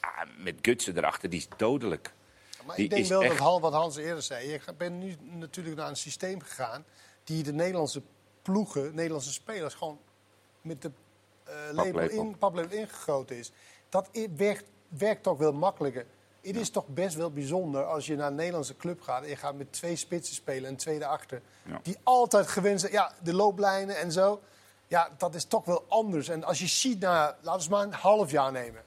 ah, 0.00 0.10
met 0.38 0.54
Gutsen 0.62 0.96
erachter, 0.96 1.30
die 1.30 1.38
is 1.38 1.48
dodelijk. 1.56 2.12
Maar 2.66 2.76
Die 2.76 2.84
ik 2.84 2.90
denk 2.90 3.06
wel 3.06 3.22
echt- 3.22 3.30
dat 3.30 3.38
Han, 3.46 3.60
wat 3.60 3.72
Hans 3.72 3.96
eerder 3.96 4.22
zei. 4.22 4.48
Je 4.50 4.60
bent 4.78 4.98
nu 4.98 5.16
natuurlijk 5.20 5.76
naar 5.76 5.88
een 5.88 5.96
systeem 5.96 6.40
gegaan. 6.42 6.84
die 7.24 7.42
de 7.42 7.52
Nederlandse 7.52 8.02
ploegen, 8.42 8.94
Nederlandse 8.94 9.32
spelers. 9.32 9.74
gewoon 9.74 9.98
met 10.60 10.82
de 10.82 10.90
label 11.72 11.92
Paplepel. 11.92 12.18
in, 12.18 12.38
paplepel 12.38 12.78
ingegoten 12.78 13.36
is. 13.36 13.52
Dat 13.88 14.08
werkt, 14.36 14.64
werkt 14.88 15.22
toch 15.22 15.38
wel 15.38 15.52
makkelijker. 15.52 16.06
Het 16.40 16.56
is 16.56 16.70
toch 16.70 16.86
best 16.88 17.16
wel 17.16 17.30
bijzonder 17.30 17.84
als 17.84 18.06
je 18.06 18.16
naar 18.16 18.26
een 18.26 18.34
Nederlandse 18.34 18.76
club 18.76 19.00
gaat. 19.00 19.22
en 19.22 19.28
je 19.28 19.36
gaat 19.36 19.54
met 19.54 19.72
twee 19.72 19.96
spitsen 19.96 20.34
spelen 20.34 20.70
en 20.70 20.76
twee 20.76 20.98
daarachter. 20.98 21.42
Ja. 21.62 21.80
Die 21.82 21.96
altijd 22.02 22.46
gewend 22.46 22.80
zijn. 22.80 22.92
Ja, 22.92 23.12
de 23.22 23.34
looplijnen 23.34 23.96
en 23.96 24.12
zo. 24.12 24.40
Ja, 24.86 25.10
dat 25.16 25.34
is 25.34 25.44
toch 25.44 25.64
wel 25.64 25.84
anders. 25.88 26.28
En 26.28 26.44
als 26.44 26.58
je 26.58 26.66
ziet, 26.66 27.00
naar, 27.00 27.36
laten 27.40 27.68
we 27.68 27.74
maar 27.74 27.84
een 27.84 27.92
half 27.92 28.30
jaar 28.30 28.52
nemen. 28.52 28.82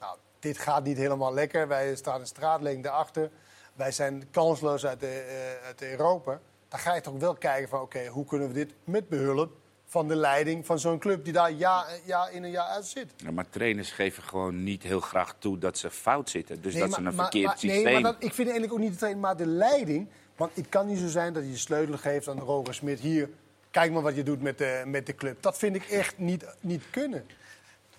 Nou, 0.00 0.16
dit 0.38 0.58
gaat 0.58 0.84
niet 0.84 0.96
helemaal 0.96 1.34
lekker. 1.34 1.68
Wij 1.68 1.96
staan 1.96 2.20
een 2.20 2.26
straatlengte 2.26 2.90
achter. 2.90 3.30
Wij 3.74 3.92
zijn 3.92 4.30
kansloos 4.30 4.86
uit, 4.86 5.00
de, 5.00 5.20
eh, 5.20 5.66
uit 5.66 5.82
Europa. 5.82 6.40
Dan 6.68 6.78
ga 6.78 6.94
je 6.94 7.00
toch 7.00 7.18
wel 7.18 7.34
kijken 7.34 7.68
van, 7.68 7.80
oké, 7.80 8.06
hoe 8.06 8.24
kunnen 8.24 8.48
we 8.48 8.54
dit 8.54 8.74
met 8.84 9.08
behulp 9.08 9.52
van 9.92 10.08
de 10.08 10.16
leiding 10.16 10.66
van 10.66 10.78
zo'n 10.78 10.98
club 10.98 11.24
die 11.24 11.32
daar 11.32 11.50
jaar, 11.50 11.86
jaar 12.04 12.32
in 12.32 12.44
en 12.44 12.50
jaar 12.50 12.66
uit 12.66 12.86
zit. 12.86 13.06
Ja, 13.16 13.30
maar 13.30 13.48
trainers 13.50 13.90
geven 13.90 14.22
gewoon 14.22 14.64
niet 14.64 14.82
heel 14.82 15.00
graag 15.00 15.34
toe 15.38 15.58
dat 15.58 15.78
ze 15.78 15.90
fout 15.90 16.30
zitten. 16.30 16.62
Dus 16.62 16.72
Nee, 16.72 16.82
dat 16.82 16.90
maar- 16.90 17.00
ze 17.00 17.06
een 17.06 17.14
maar- 17.14 17.24
verkeerd 17.24 17.46
maar- 17.46 17.58
systeem... 17.58 17.84
Nee, 17.84 17.92
maar 17.92 18.02
dat, 18.12 18.14
ik 18.24 18.34
vind 18.34 18.48
eigenlijk 18.48 18.72
ook 18.72 18.78
niet 18.78 18.90
de 18.92 18.96
trainer, 18.98 19.20
maar 19.22 19.36
de 19.36 19.46
leiding. 19.46 20.08
Want 20.36 20.54
het 20.56 20.68
kan 20.68 20.86
niet 20.86 20.98
zo 20.98 21.08
zijn 21.08 21.32
dat 21.32 21.44
je 21.44 21.50
de 21.50 21.56
sleutel 21.56 21.98
geeft 21.98 22.28
aan 22.28 22.38
Roger 22.38 22.74
Smit. 22.74 23.00
Hier, 23.00 23.28
kijk 23.70 23.92
maar 23.92 24.02
wat 24.02 24.14
je 24.16 24.22
doet 24.22 24.42
met 24.42 24.58
de, 24.58 24.82
met 24.86 25.06
de 25.06 25.14
club. 25.14 25.42
Dat 25.42 25.58
vind 25.58 25.76
ik 25.76 25.84
echt 25.84 26.18
niet, 26.18 26.44
niet 26.60 26.82
kunnen. 26.90 27.26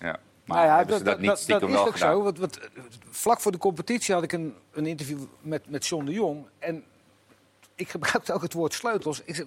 Ja. 0.00 0.18
Maar 0.44 0.56
Nou 0.56 0.68
ja, 0.68 0.76
hebben 0.76 0.96
ze 0.98 1.04
dat, 1.04 1.20
niet 1.20 1.36
stiekem 1.38 1.68
is 1.72 1.76
ook 1.76 1.92
gedaan? 1.92 2.12
zo. 2.16 2.22
Want, 2.22 2.38
want, 2.38 2.58
eh, 2.58 2.64
vlak 3.10 3.40
voor 3.40 3.52
de 3.52 3.58
competitie 3.58 4.14
had 4.14 4.22
ik 4.22 4.32
een, 4.32 4.54
een 4.72 4.86
interview 4.86 5.18
met, 5.40 5.70
met 5.70 5.86
John 5.86 6.04
de 6.04 6.12
Jong. 6.12 6.46
En 6.58 6.84
ik 7.74 7.88
gebruikte 7.88 8.32
ook 8.32 8.42
het 8.42 8.52
woord 8.52 8.72
sleutels. 8.74 9.22
Ik 9.24 9.34
zeg, 9.34 9.46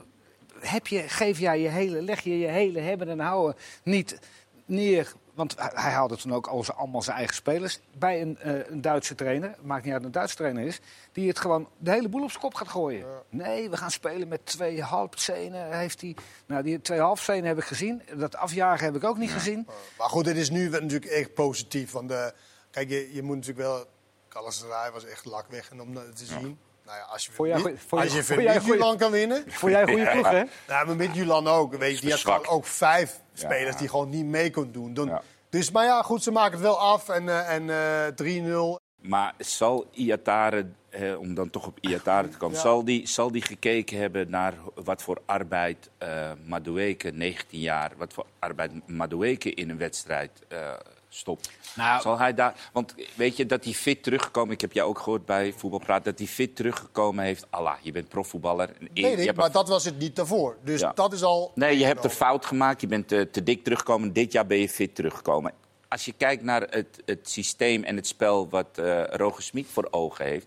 heb 0.59 0.87
je, 0.87 0.99
geef 0.99 1.39
jij 1.39 1.59
je 1.59 1.69
hele, 1.69 2.01
leg 2.01 2.19
je 2.19 2.39
je 2.39 2.47
hele 2.47 2.79
hebben 2.79 3.09
en 3.09 3.19
houden 3.19 3.55
niet 3.83 4.19
neer. 4.65 5.13
Want 5.33 5.55
hij, 5.57 5.91
haalde 5.91 6.17
toen 6.17 6.33
ook 6.33 6.47
al 6.47 6.63
zijn, 6.63 6.77
allemaal 6.77 7.01
zijn 7.01 7.17
eigen 7.17 7.35
spelers. 7.35 7.79
Bij 7.97 8.21
een, 8.21 8.37
eh, 8.37 8.69
een 8.69 8.81
Duitse 8.81 9.15
trainer, 9.15 9.55
maakt 9.61 9.83
niet 9.83 9.93
uit 9.93 10.03
een 10.03 10.11
Duitse 10.11 10.35
trainer 10.35 10.65
is. 10.65 10.79
Die 11.11 11.27
het 11.27 11.39
gewoon 11.39 11.69
de 11.77 11.91
hele 11.91 12.09
boel 12.09 12.23
op 12.23 12.29
zijn 12.29 12.41
kop 12.41 12.53
gaat 12.53 12.67
gooien. 12.67 13.05
Nee, 13.29 13.69
we 13.69 13.77
gaan 13.77 13.91
spelen 13.91 14.27
met 14.27 14.45
twee 14.45 14.81
halfzenen. 14.81 15.77
Heeft 15.77 16.01
hij, 16.01 16.15
nou, 16.45 16.63
die 16.63 16.81
twee 16.81 16.99
halfzenen 16.99 17.45
heb 17.45 17.57
ik 17.57 17.63
gezien. 17.63 18.01
Dat 18.15 18.35
afjagen 18.35 18.85
heb 18.85 18.95
ik 18.95 19.03
ook 19.03 19.17
niet 19.17 19.31
gezien. 19.31 19.67
Maar 19.97 20.09
goed, 20.09 20.25
het 20.25 20.37
is 20.37 20.49
nu 20.49 20.69
natuurlijk 20.69 21.11
echt 21.11 21.33
positief. 21.33 21.91
Want 21.91 22.09
de, 22.09 22.33
kijk, 22.71 22.89
je, 22.89 23.13
je 23.13 23.23
moet 23.23 23.35
natuurlijk 23.35 23.67
wel... 23.67 23.85
Galatasaray 24.29 24.91
was 24.91 25.05
echt 25.05 25.25
lak 25.25 25.45
weg 25.49 25.69
en 25.69 25.81
om 25.81 25.93
dat 25.93 26.17
te 26.17 26.25
zien. 26.25 26.59
Nou 26.87 26.99
ja, 26.99 27.05
als 27.05 27.25
je, 27.25 27.31
goeie- 27.35 27.53
vond 27.87 28.01
als 28.01 28.13
je- 28.13 28.33
goeie- 28.33 28.61
Milan 28.69 28.97
kan 28.97 29.11
winnen... 29.11 29.43
Vond 29.47 29.71
jij 29.71 29.81
een 29.81 29.87
goede 29.87 30.11
ploeg, 30.11 30.29
hè? 30.29 30.43
Nou, 30.67 30.87
maar 30.87 30.95
met 30.95 31.15
Julan 31.15 31.47
ook. 31.47 31.75
Weet 31.75 31.99
je, 31.99 32.01
die 32.05 32.15
had 32.23 32.47
ook 32.47 32.65
vijf 32.65 33.19
spelers 33.33 33.73
Ja. 33.73 33.79
die 33.79 33.89
gewoon 33.89 34.09
niet 34.09 34.25
mee 34.25 34.51
kon 34.51 34.71
doen. 34.71 34.93
Dan- 34.93 35.07
Ja. 35.07 35.21
Dus, 35.49 35.71
maar 35.71 35.85
ja, 35.85 36.01
goed, 36.01 36.23
ze 36.23 36.31
maken 36.31 36.51
het 36.51 36.61
wel 36.61 36.79
af. 36.79 37.09
En, 37.09 37.29
eh, 37.29 37.53
en 37.53 37.69
eh 37.69 38.07
3-0. 38.15 38.79
Maar 39.01 39.33
zal 39.37 39.87
Iatare, 39.91 40.65
eh, 40.89 41.19
om 41.19 41.33
dan 41.33 41.49
toch 41.49 41.67
op 41.67 41.77
Iatare 41.81 42.29
te 42.29 42.37
komen, 42.37 42.55
Ja. 42.55 42.61
zal, 42.61 42.83
die, 42.85 43.07
zal 43.07 43.31
die 43.31 43.41
gekeken 43.41 43.97
hebben 43.97 44.29
naar 44.29 44.53
wat 44.75 45.01
voor 45.01 45.21
arbeid 45.25 45.89
eh 45.97 46.31
Madueke, 46.45 47.09
19 47.11 47.59
jaar, 47.59 47.91
wat 47.97 48.13
voor 48.13 48.25
arbeid 48.39 48.87
Madueke 48.87 49.53
in 49.53 49.69
een 49.69 49.77
wedstrijd 49.77 50.31
eh, 50.47 50.73
stopt? 51.17 51.49
Nou- 51.75 52.01
zal 52.01 52.17
hij 52.19 52.33
daar, 52.33 52.69
want 52.73 52.95
weet 53.15 53.37
je 53.37 53.45
dat 53.45 53.63
hij 53.63 53.73
fit 53.73 54.03
teruggekomen, 54.03 54.53
ik 54.53 54.61
heb 54.61 54.71
jou 54.71 54.89
ook 54.89 54.99
gehoord 54.99 55.25
bij 55.25 55.53
Voetbalpraat, 55.57 56.03
dat 56.03 56.17
hij 56.17 56.27
fit 56.27 56.55
teruggekomen 56.55 57.23
heeft. 57.23 57.45
Allah, 57.49 57.75
je 57.81 57.91
bent 57.91 58.07
profvoetballer. 58.09 58.69
Nee, 58.79 58.89
je 58.93 59.01
nee, 59.15 59.25
hebt 59.25 59.37
maar 59.37 59.45
een- 59.45 59.51
dat 59.51 59.67
was 59.67 59.85
het 59.85 59.99
niet 59.99 60.15
daarvoor. 60.15 60.57
Dus 60.63 60.79
Ja. 60.79 60.91
dat 60.95 61.13
is 61.13 61.23
al... 61.23 61.51
Nee, 61.55 61.77
je 61.77 61.85
hebt 61.85 62.03
een 62.03 62.09
fout 62.09 62.45
gemaakt. 62.45 62.81
Je 62.81 62.87
bent 62.87 63.11
eh, 63.11 63.21
te 63.21 63.43
dik 63.43 63.63
teruggekomen. 63.63 64.13
Dit 64.13 64.31
jaar 64.31 64.45
ben 64.45 64.57
je 64.57 64.69
fit 64.69 64.95
teruggekomen. 64.95 65.53
Als 65.87 66.05
je 66.05 66.13
kijkt 66.17 66.43
naar 66.43 66.61
het, 66.61 67.01
het 67.05 67.29
systeem 67.29 67.83
en 67.83 67.95
het 67.95 68.07
spel 68.07 68.49
wat 68.49 68.67
eh 68.77 69.03
Roger 69.03 69.43
Smit 69.43 69.67
voor 69.71 69.87
ogen 69.91 70.25
heeft... 70.25 70.45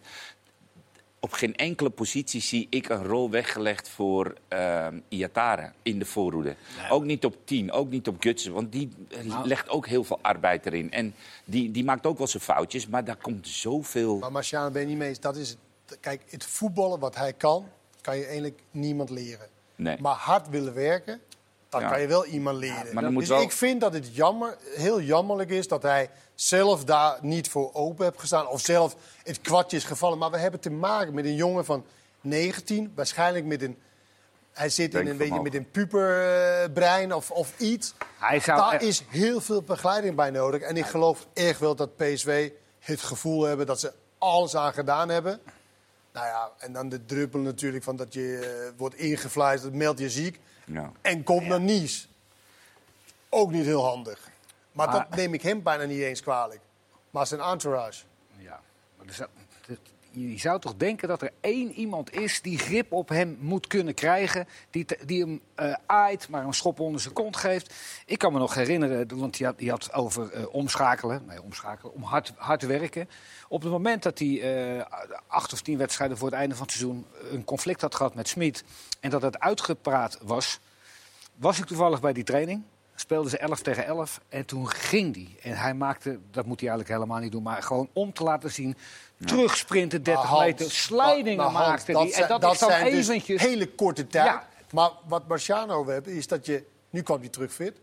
op 1.21 1.33
geen 1.33 1.57
enkele 1.57 1.91
positie 1.91 2.41
zie 2.41 2.67
ik 2.71 2.89
een 2.89 3.05
rol 3.05 3.31
weggelegd 3.31 3.89
voor 3.89 4.35
eh, 4.49 4.87
Iatare 5.09 5.73
in 5.83 5.99
de 5.99 6.05
voorhoede. 6.05 6.57
Ook 6.91 7.05
niet 7.05 7.25
op 7.25 7.37
10, 7.45 7.73
ook 7.73 7.91
niet 7.91 8.09
op 8.09 8.17
Gutsen. 8.23 8.53
Want 8.53 8.73
die 8.73 8.89
Nou. 9.25 9.47
legt 9.47 9.69
ook 9.69 9.87
heel 9.87 10.05
veel 10.05 10.19
arbeid 10.23 10.67
erin. 10.67 10.91
En 10.93 11.15
die, 11.45 11.71
die 11.71 11.85
maakt 11.85 12.07
ook 12.07 12.19
wel 12.19 12.27
zijn 12.27 12.43
foutjes, 12.43 12.87
maar 12.87 13.05
daar 13.05 13.17
komt 13.17 13.49
zoveel... 13.49 14.19
Maar 14.19 14.33
Marciano 14.33 14.71
ben 14.71 14.83
je 14.83 14.89
niet 14.89 14.97
mee 14.99 15.09
eens. 15.09 15.21
Dat 15.21 15.37
is 15.37 15.49
het. 15.49 15.59
Kijk, 16.01 16.23
het 16.29 16.45
voetballen 16.45 16.99
wat 16.99 17.17
hij 17.17 17.33
kan, 17.33 17.67
kan 18.01 18.17
je 18.17 18.25
eigenlijk 18.25 18.61
niemand 18.71 19.11
leren. 19.11 19.49
Nee. 19.77 19.97
Maar 20.01 20.15
hard 20.15 20.49
willen 20.49 20.75
werken, 20.75 21.21
dat 21.71 21.81
Ja. 21.81 21.89
kan 21.91 22.01
je 22.01 22.07
wel 22.07 22.25
iemand 22.27 22.59
leren. 22.59 22.95
dan 22.95 23.15
dus 23.15 23.29
wel- 23.29 23.41
ik 23.41 23.53
vind 23.53 23.81
dat 23.81 23.93
het 23.93 24.15
jammer, 24.17 24.57
heel 24.75 25.01
jammerlijk 25.01 25.51
is 25.51 25.69
dat 25.69 25.83
hij 25.83 26.11
zelf 26.35 26.85
daar 26.85 27.19
niet 27.23 27.49
voor 27.49 27.71
open 27.75 28.05
heeft 28.05 28.21
gestaan. 28.21 28.49
Of 28.49 28.61
zelf 28.61 28.97
het 29.23 29.41
kwartje 29.41 29.77
is 29.77 29.85
gevallen. 29.85 30.19
Maar 30.19 30.31
we 30.31 30.39
hebben 30.39 30.61
te 30.61 30.71
maken 30.71 31.15
met 31.15 31.25
een 31.25 31.35
jongen 31.35 31.65
van 31.65 31.85
19, 32.21 32.93
waarschijnlijk 32.95 33.45
met 33.45 33.63
een... 33.63 33.79
Hij 34.53 34.69
zit 34.69 34.95
in 34.95 35.07
een 35.07 35.17
beetje 35.17 35.43
met 35.43 35.55
een 35.55 35.71
puberbrein 35.71 37.15
of, 37.15 37.31
of 37.31 37.59
iets. 37.59 37.95
Hij 38.19 38.41
zou 38.41 38.59
Daar 38.61 38.73
echt- 38.73 38.83
is 38.83 39.03
heel 39.09 39.41
veel 39.41 39.63
begeleiding 39.63 40.17
bij 40.17 40.31
nodig. 40.31 40.61
En 40.63 40.77
ik 40.77 40.87
geloof 40.87 41.27
echt 41.35 41.61
wel 41.61 41.75
dat 41.75 41.97
PSV 41.97 42.51
het 42.79 43.01
gevoel 43.03 43.43
hebben 43.43 43.67
dat 43.67 43.81
ze 43.81 43.93
alles 44.19 44.57
aan 44.57 44.73
gedaan 44.73 45.09
hebben. 45.09 45.41
Nou 46.13 46.27
ja, 46.27 46.51
en 46.59 46.73
dan 46.73 46.89
de 46.89 47.05
druppel 47.05 47.41
natuurlijk 47.41 47.85
van 47.85 47.97
dat 47.97 48.15
je 48.15 48.39
eh, 48.73 48.79
wordt 48.79 48.95
ingefluisterd, 48.95 49.75
meld 49.75 49.99
je 49.99 50.11
ziek. 50.11 50.41
Ja. 50.65 50.93
En 51.01 51.23
komt 51.23 51.47
naar 51.47 51.61
Nice. 51.61 52.07
Ook 53.29 53.51
niet 53.51 53.65
heel 53.65 53.85
handig. 53.85 54.31
Maar, 54.73 54.87
Maar- 54.89 55.07
dat 55.09 55.17
neem 55.17 55.35
ik 55.35 55.43
hem 55.43 55.63
bijna 55.63 55.85
niet 55.85 56.01
eens 56.01 56.23
kwalijk. 56.23 56.61
Maar 57.11 57.27
zijn 57.27 57.41
entourage. 57.41 58.05
Ja, 58.37 58.61
maar 58.97 59.15
zat- 59.15 59.29
het- 59.67 59.79
je 60.11 60.39
zou 60.39 60.61
toch 60.61 60.77
denken 60.77 61.09
dat 61.09 61.23
er 61.23 61.33
één 61.41 61.73
iemand 61.73 62.13
is 62.13 62.43
die 62.43 62.59
grip 62.59 62.93
op 62.93 63.09
hem 63.09 63.37
moet 63.41 63.67
kunnen 63.67 63.95
krijgen. 63.95 64.49
Die, 64.71 64.87
die 65.05 65.21
hem 65.21 65.41
eh, 65.55 65.75
aait, 65.87 66.29
maar 66.29 66.45
een 66.45 66.55
schop 66.55 66.81
onder 66.81 67.01
zijn 67.01 67.15
kont 67.15 67.37
geeft. 67.37 67.75
Ik 68.07 68.19
kan 68.19 68.33
me 68.33 68.39
nog 68.39 68.55
herinneren, 68.55 69.19
want 69.19 69.37
die 69.37 69.47
had, 69.47 69.61
had 69.61 69.93
over 69.93 70.33
eh, 70.33 70.55
omschakelen. 70.55 71.23
Nee, 71.27 71.43
omschakelen, 71.43 71.95
om 71.95 72.03
hard, 72.03 72.33
hard 72.37 72.63
werken. 72.63 73.09
Op 73.49 73.63
het 73.63 73.71
moment 73.71 74.03
dat 74.03 74.19
hij 74.19 74.41
eh, 74.41 74.85
acht 75.27 75.53
of 75.53 75.61
tien 75.61 75.79
wedstrijden 75.79 76.17
voor 76.17 76.29
het 76.29 76.37
einde 76.37 76.55
van 76.55 76.67
het 76.67 76.75
seizoen 76.75 77.07
een 77.31 77.45
conflict 77.45 77.81
had 77.81 77.95
gehad 77.95 78.15
met 78.15 78.29
Smit. 78.29 78.65
En 79.01 79.11
dat 79.11 79.23
het 79.23 79.39
uitgepraat 79.41 80.19
was, 80.23 80.61
was 81.37 81.59
ik 81.59 81.65
toevallig 81.65 82.01
bij 82.01 82.13
die 82.13 82.25
training. 82.25 82.63
Speelden 83.11 83.31
ze 83.31 83.39
11 83.39 83.61
tegen 83.63 83.85
11 83.85 84.21
en 84.29 84.45
toen 84.47 84.69
ging 84.69 85.15
die. 85.15 85.37
En 85.43 85.57
hij 85.57 85.75
maakte, 85.75 86.19
dat 86.31 86.47
moet 86.47 86.61
hij 86.61 86.69
eigenlijk 86.69 86.99
helemaal 86.99 87.23
niet 87.23 87.33
doen, 87.33 87.43
maar 87.43 87.63
gewoon 87.63 87.89
om 87.93 88.13
te 88.13 88.23
laten 88.23 88.51
zien. 88.53 88.77
Terugsprinten 89.25 90.03
30 90.03 90.23
Maar 90.23 90.33
Hans, 90.33 90.45
meter, 90.45 90.71
slijdingen 90.71 91.37
maar- 91.37 91.53
maar 91.53 91.63
Hans, 91.63 91.69
maakte 91.77 91.93
hij. 91.93 92.03
En 92.07 92.13
zijn- 92.13 92.29
dat, 92.29 92.53
is 92.53 92.59
dan 92.59 92.71
zijn 92.71 92.91
dus 92.91 93.09
eventjes. 93.09 93.43
hele 93.43 93.67
korte 93.75 94.07
tijd. 94.07 94.27
Ja. 94.27 94.49
Maar 94.73 94.91
wat 95.07 95.29
Marciano 95.29 95.87
heeft, 95.87 96.07
is 96.07 96.27
dat 96.27 96.47
je... 96.47 96.65
Nu 96.91 97.03
kwam 97.03 97.21
hij 97.21 97.29
terug 97.29 97.53
fit. 97.53 97.77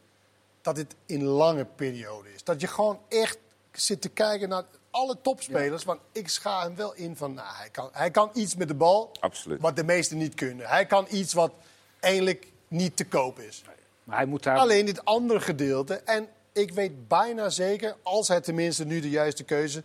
Dat 0.62 0.78
het 0.78 0.96
in 1.06 1.24
lange 1.24 1.66
periode 1.66 2.34
is. 2.34 2.44
Dat 2.44 2.62
je 2.62 2.68
gewoon 2.68 3.00
echt 3.10 3.38
zit 3.72 4.02
te 4.02 4.10
kijken 4.10 4.50
naar 4.50 4.64
alle 4.92 5.18
topspelers. 5.22 5.84
Want 5.84 6.00
ik 6.12 6.30
scha 6.30 6.62
hem 6.64 6.76
wel 6.76 6.94
in 6.94 7.16
van... 7.16 7.34
Nou, 7.34 7.48
hij, 7.56 7.70
kan, 7.70 7.90
hij 7.92 8.12
kan 8.12 8.30
iets 8.34 8.56
met 8.56 8.68
de 8.68 8.76
bal. 8.76 9.12
Absoluut. 9.20 9.62
Wat 9.62 9.76
de 9.76 9.84
meesten 9.84 10.18
niet 10.18 10.34
kunnen. 10.34 10.68
Hij 10.68 10.86
kan 10.86 11.08
iets 11.10 11.34
wat 11.34 11.52
eigenlijk 12.00 12.48
niet 12.68 12.98
te 12.98 13.06
koop 13.06 13.40
is. 13.40 13.64
Maar 14.08 14.18
hij 14.18 14.26
moet 14.26 14.44
daar. 14.44 14.58
Alleen 14.58 14.86
dit 14.86 15.06
andere 15.06 15.40
gedeelte. 15.40 15.96
En 15.96 16.28
ik 16.52 16.72
weet 16.72 17.08
bijna 17.08 17.50
zeker, 17.50 17.96
als 18.04 18.28
hij 18.28 18.42
tenminste 18.42 18.86
nu 18.86 19.00
de 19.00 19.10
juiste 19.10 19.44
keuze 19.44 19.84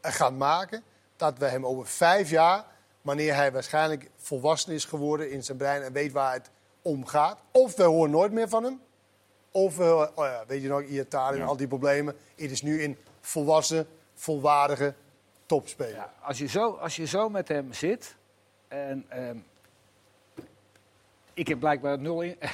eh, 0.00 0.12
gaat 0.12 0.32
maken, 0.32 0.82
dat 1.16 1.38
we 1.38 1.44
hem 1.46 1.66
over 1.66 1.86
vijf 1.86 2.30
jaar, 2.30 2.64
wanneer 3.02 3.34
hij 3.34 3.52
waarschijnlijk 3.52 4.10
volwassen 4.16 4.72
is 4.72 4.84
geworden 4.84 5.30
in 5.30 5.44
zijn 5.44 5.58
brein 5.58 5.82
en 5.82 5.92
weet 5.92 6.12
waar 6.12 6.32
het 6.32 6.50
om 6.82 7.06
gaat, 7.06 7.38
of 7.50 7.76
we 7.76 7.82
horen 7.82 8.10
nooit 8.10 8.32
meer 8.32 8.48
van 8.48 8.64
hem, 8.64 8.80
of 9.50 9.76
we, 9.76 10.10
oh 10.14 10.24
ja, 10.24 10.44
weet 10.46 10.62
je 10.62 10.68
nog, 10.68 10.82
Iataren 10.82 11.40
en 11.40 11.46
al 11.46 11.56
die 11.56 11.68
problemen. 11.68 12.16
Het 12.36 12.50
is 12.50 12.62
nu 12.62 12.82
een 12.82 12.96
volwassen, 13.20 13.86
volwaardige 14.14 14.94
topspeler. 15.46 15.94
Ja, 15.94 16.12
als, 16.22 16.38
je 16.38 16.46
zo, 16.46 16.70
als 16.72 16.96
je 16.96 17.04
zo 17.06 17.28
met 17.28 17.48
hem 17.48 17.72
zit. 17.72 18.14
En, 18.68 19.04
ehm, 19.08 19.36
ik 21.34 21.48
heb 21.48 21.58
blijkbaar 21.58 21.98
nul 21.98 22.20
in- 22.22 22.38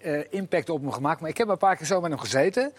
eh, 0.00 0.32
impact 0.32 0.68
op 0.70 0.80
hem 0.80 0.92
gemaakt. 0.92 1.20
Maar 1.20 1.30
ik 1.30 1.38
heb 1.38 1.48
een 1.48 1.56
paar 1.58 1.76
keer 1.76 1.86
zo 1.86 2.00
met 2.00 2.10
hem 2.10 2.20
gezeten. 2.20 2.72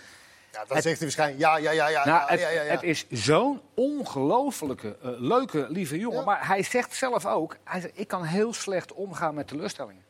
Ja, 0.51 0.59
dan 0.67 0.81
zegt 0.81 0.85
hij 0.85 0.97
waarschijnlijk 0.99 1.39
ja, 1.39 1.57
ja, 1.57 1.71
ja, 1.71 1.87
ja. 1.87 2.05
Nou, 2.05 2.19
ja, 2.19 2.25
het, 2.27 2.39
ja, 2.39 2.49
ja, 2.49 2.61
ja. 2.61 2.71
het 2.71 2.83
is 2.83 3.05
zo'n 3.09 3.61
ongelofelijke, 3.73 4.97
eh, 5.01 5.09
leuke, 5.17 5.65
lieve 5.69 5.97
jongen. 5.99 6.25
Maar 6.25 6.47
hij 6.47 6.63
zegt 6.63 6.95
zelf 6.95 7.25
ook, 7.25 7.57
hij 7.63 7.81
zegt, 7.81 7.93
ik 7.99 8.07
kan 8.07 8.23
heel 8.23 8.53
slecht 8.53 8.93
omgaan 8.93 9.33
met 9.35 9.47
teleurstellingen. 9.47 10.03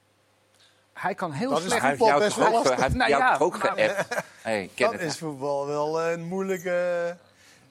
Hij 0.94 1.16
kan 1.16 1.32
heel 1.32 1.50
Dat 1.50 1.62
slecht... 1.62 1.86
Voetbal 1.86 2.20
best 2.20 2.36
wel 2.36 2.46
ge- 2.46 2.52
lastig. 2.52 2.76
hij 2.76 2.84
heeft 2.84 2.96
Nou 2.96 3.10
jou 3.10 3.40
ook 3.40 3.56
geappt? 3.56 4.08
Hey, 4.42 4.70
Dat 4.76 4.92
het. 4.92 5.02
is 5.02 5.18
voetbal 5.18 5.68
wel 5.68 6.02
een 6.02 6.24
moeilijke. 6.24 7.18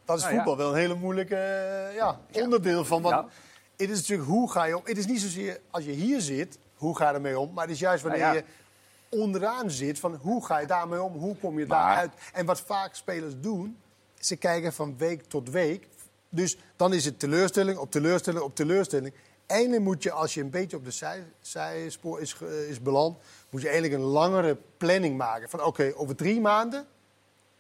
Dat 0.05 0.17
is 0.17 0.23
Nou 0.23 0.35
voetbal 0.35 0.57
wel 0.57 0.69
een 0.71 0.79
hele 0.79 0.95
moeilijke 0.95 1.37
eh, 1.37 1.95
ja, 1.95 2.19
onderdeel 2.33 2.85
van. 2.85 3.03
Want 3.03 3.31
het 3.77 3.91
is 3.91 3.97
natuurlijk 3.99 4.29
hoe 4.29 4.51
ga 4.51 4.65
je 4.65 4.77
om. 4.77 4.83
Het 4.85 4.99
is 4.99 5.07
niet 5.07 5.21
zozeer 5.21 5.61
als 5.71 5.85
je 5.85 5.91
hier 5.91 6.21
zit, 6.21 6.59
hoe 6.75 6.97
ga 6.97 7.09
je 7.09 7.15
ermee 7.15 7.39
om. 7.39 7.53
Maar 7.53 7.65
het 7.65 7.73
is 7.75 7.81
juist 7.81 8.03
wanneer 8.03 8.21
Nou 8.21 8.35
ja. 8.35 8.41
je 8.41 8.47
onderaan 9.11 9.71
zit, 9.71 9.99
van 9.99 10.14
hoe 10.14 10.45
ga 10.45 10.59
je 10.59 10.67
daarmee 10.67 11.02
om? 11.02 11.12
Hoe 11.12 11.37
kom 11.37 11.59
je 11.59 11.67
Maar- 11.67 11.79
daaruit? 11.87 12.12
En 12.33 12.47
wat 12.47 12.61
vaak 12.61 12.95
spelers 12.95 13.35
doen, 13.40 13.79
ze 14.19 14.37
kijken 14.37 14.73
van 14.73 14.99
week 14.99 15.23
tot 15.23 15.50
week. 15.50 15.88
Dus 16.29 16.59
dan 16.76 16.93
is 16.93 17.05
het 17.05 17.19
teleurstelling 17.19 17.79
op 17.79 17.90
teleurstelling 17.90 18.43
op 18.43 18.55
teleurstelling. 18.55 19.14
Eindelijk 19.47 19.83
moet 19.83 20.02
je, 20.02 20.11
als 20.12 20.35
je 20.35 20.40
een 20.40 20.50
beetje 20.50 20.76
op 20.76 20.85
de 20.85 20.90
zij, 20.90 21.25
zijspoor 21.40 22.21
is, 22.21 22.37
is 22.69 22.81
beland, 22.83 23.19
moet 23.50 23.61
je 23.62 23.69
eigenlijk 23.69 24.02
een 24.02 24.09
langere 24.09 24.57
planning 24.76 25.17
maken. 25.17 25.49
Van 25.49 25.62
oké, 25.64 25.93
over 25.97 26.17
drie 26.17 26.40
maanden 26.40 26.87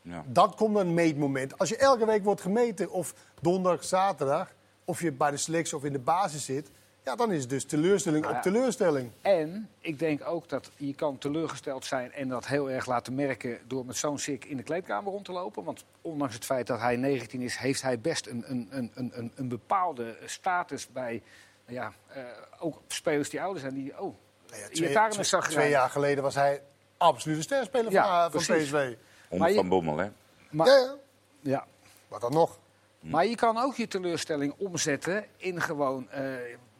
Ja. 0.02 0.24
dat 0.26 0.54
komt 0.54 0.76
een 0.76 0.94
meetmoment. 0.94 1.58
Als 1.58 1.68
je 1.68 1.76
elke 1.76 2.06
week 2.06 2.24
wordt 2.24 2.40
gemeten, 2.40 2.90
of 2.90 3.14
donderdag, 3.40 3.84
zaterdag, 3.84 4.52
of 4.84 5.00
je 5.00 5.12
bij 5.12 5.30
de 5.30 5.36
selectie 5.36 5.76
of 5.76 5.84
in 5.84 5.92
de 5.92 5.98
basis 5.98 6.44
zit, 6.44 6.70
ja, 7.04 7.16
dan 7.16 7.32
is 7.32 7.40
het 7.40 7.50
dus 7.50 7.64
teleurstelling 7.64 8.22
Nou 8.22 8.32
ja. 8.34 8.40
op 8.40 8.44
teleurstelling. 8.52 9.10
En 9.20 9.68
ik 9.78 9.98
denk 9.98 10.26
ook 10.26 10.48
dat 10.48 10.70
je 10.76 10.94
kan 10.94 11.18
teleurgesteld 11.18 11.84
zijn 11.84 12.12
en 12.12 12.28
dat 12.28 12.46
heel 12.46 12.70
erg 12.70 12.86
laten 12.86 13.14
merken 13.14 13.58
door 13.66 13.86
met 13.86 13.96
zo'n 13.96 14.18
sik 14.18 14.44
in 14.44 14.56
de 14.56 14.62
kleedkamer 14.62 15.12
rond 15.12 15.24
te 15.24 15.32
lopen. 15.32 15.64
Want 15.64 15.84
ondanks 16.00 16.34
het 16.34 16.44
feit 16.44 16.66
dat 16.66 16.80
hij 16.80 16.96
19 16.96 17.40
is, 17.40 17.56
heeft 17.56 17.82
hij 17.82 18.00
best 18.00 18.26
een, 18.26 18.44
een, 18.46 18.68
een, 18.70 18.90
een, 18.94 19.10
een- 19.14 19.32
een 19.34 19.48
bepaalde 19.48 20.16
status 20.26 20.88
bij 20.92 21.22
nou 21.66 21.78
ja, 21.78 21.92
eh, 22.06 22.22
ook 22.58 22.80
spelers 22.86 23.30
die 23.30 23.42
ouder 23.42 23.60
zijn. 23.60 23.74
Die, 23.74 23.92
oh, 23.92 23.98
Nou 24.00 24.14
ja, 24.50 24.56
je 24.56 24.70
twee, 25.12 25.40
twee- 25.40 25.70
jaar 25.70 25.90
geleden 25.90 26.22
was 26.22 26.34
hij 26.34 26.62
absoluut 26.96 27.36
de 27.36 27.42
sterspeler 27.42 27.92
Ja, 27.92 28.30
van, 28.30 28.40
van. 28.42 28.56
PSV. 28.56 28.94
Onder 29.28 29.54
Van 29.54 29.68
Bommel, 29.68 29.96
hè? 29.96 30.08
Maar, 30.50 30.66
Ja, 30.66 30.74
ja, 30.76 30.96
ja. 31.40 31.66
wat 32.08 32.20
dan 32.20 32.32
nog? 32.32 32.58
maar 33.00 33.26
je 33.26 33.34
kan 33.36 33.58
ook 33.58 33.76
je 33.76 33.88
teleurstelling 33.88 34.54
omzetten 34.58 35.24
in 35.36 35.60
gewoon 35.60 36.10
eh, 36.10 36.22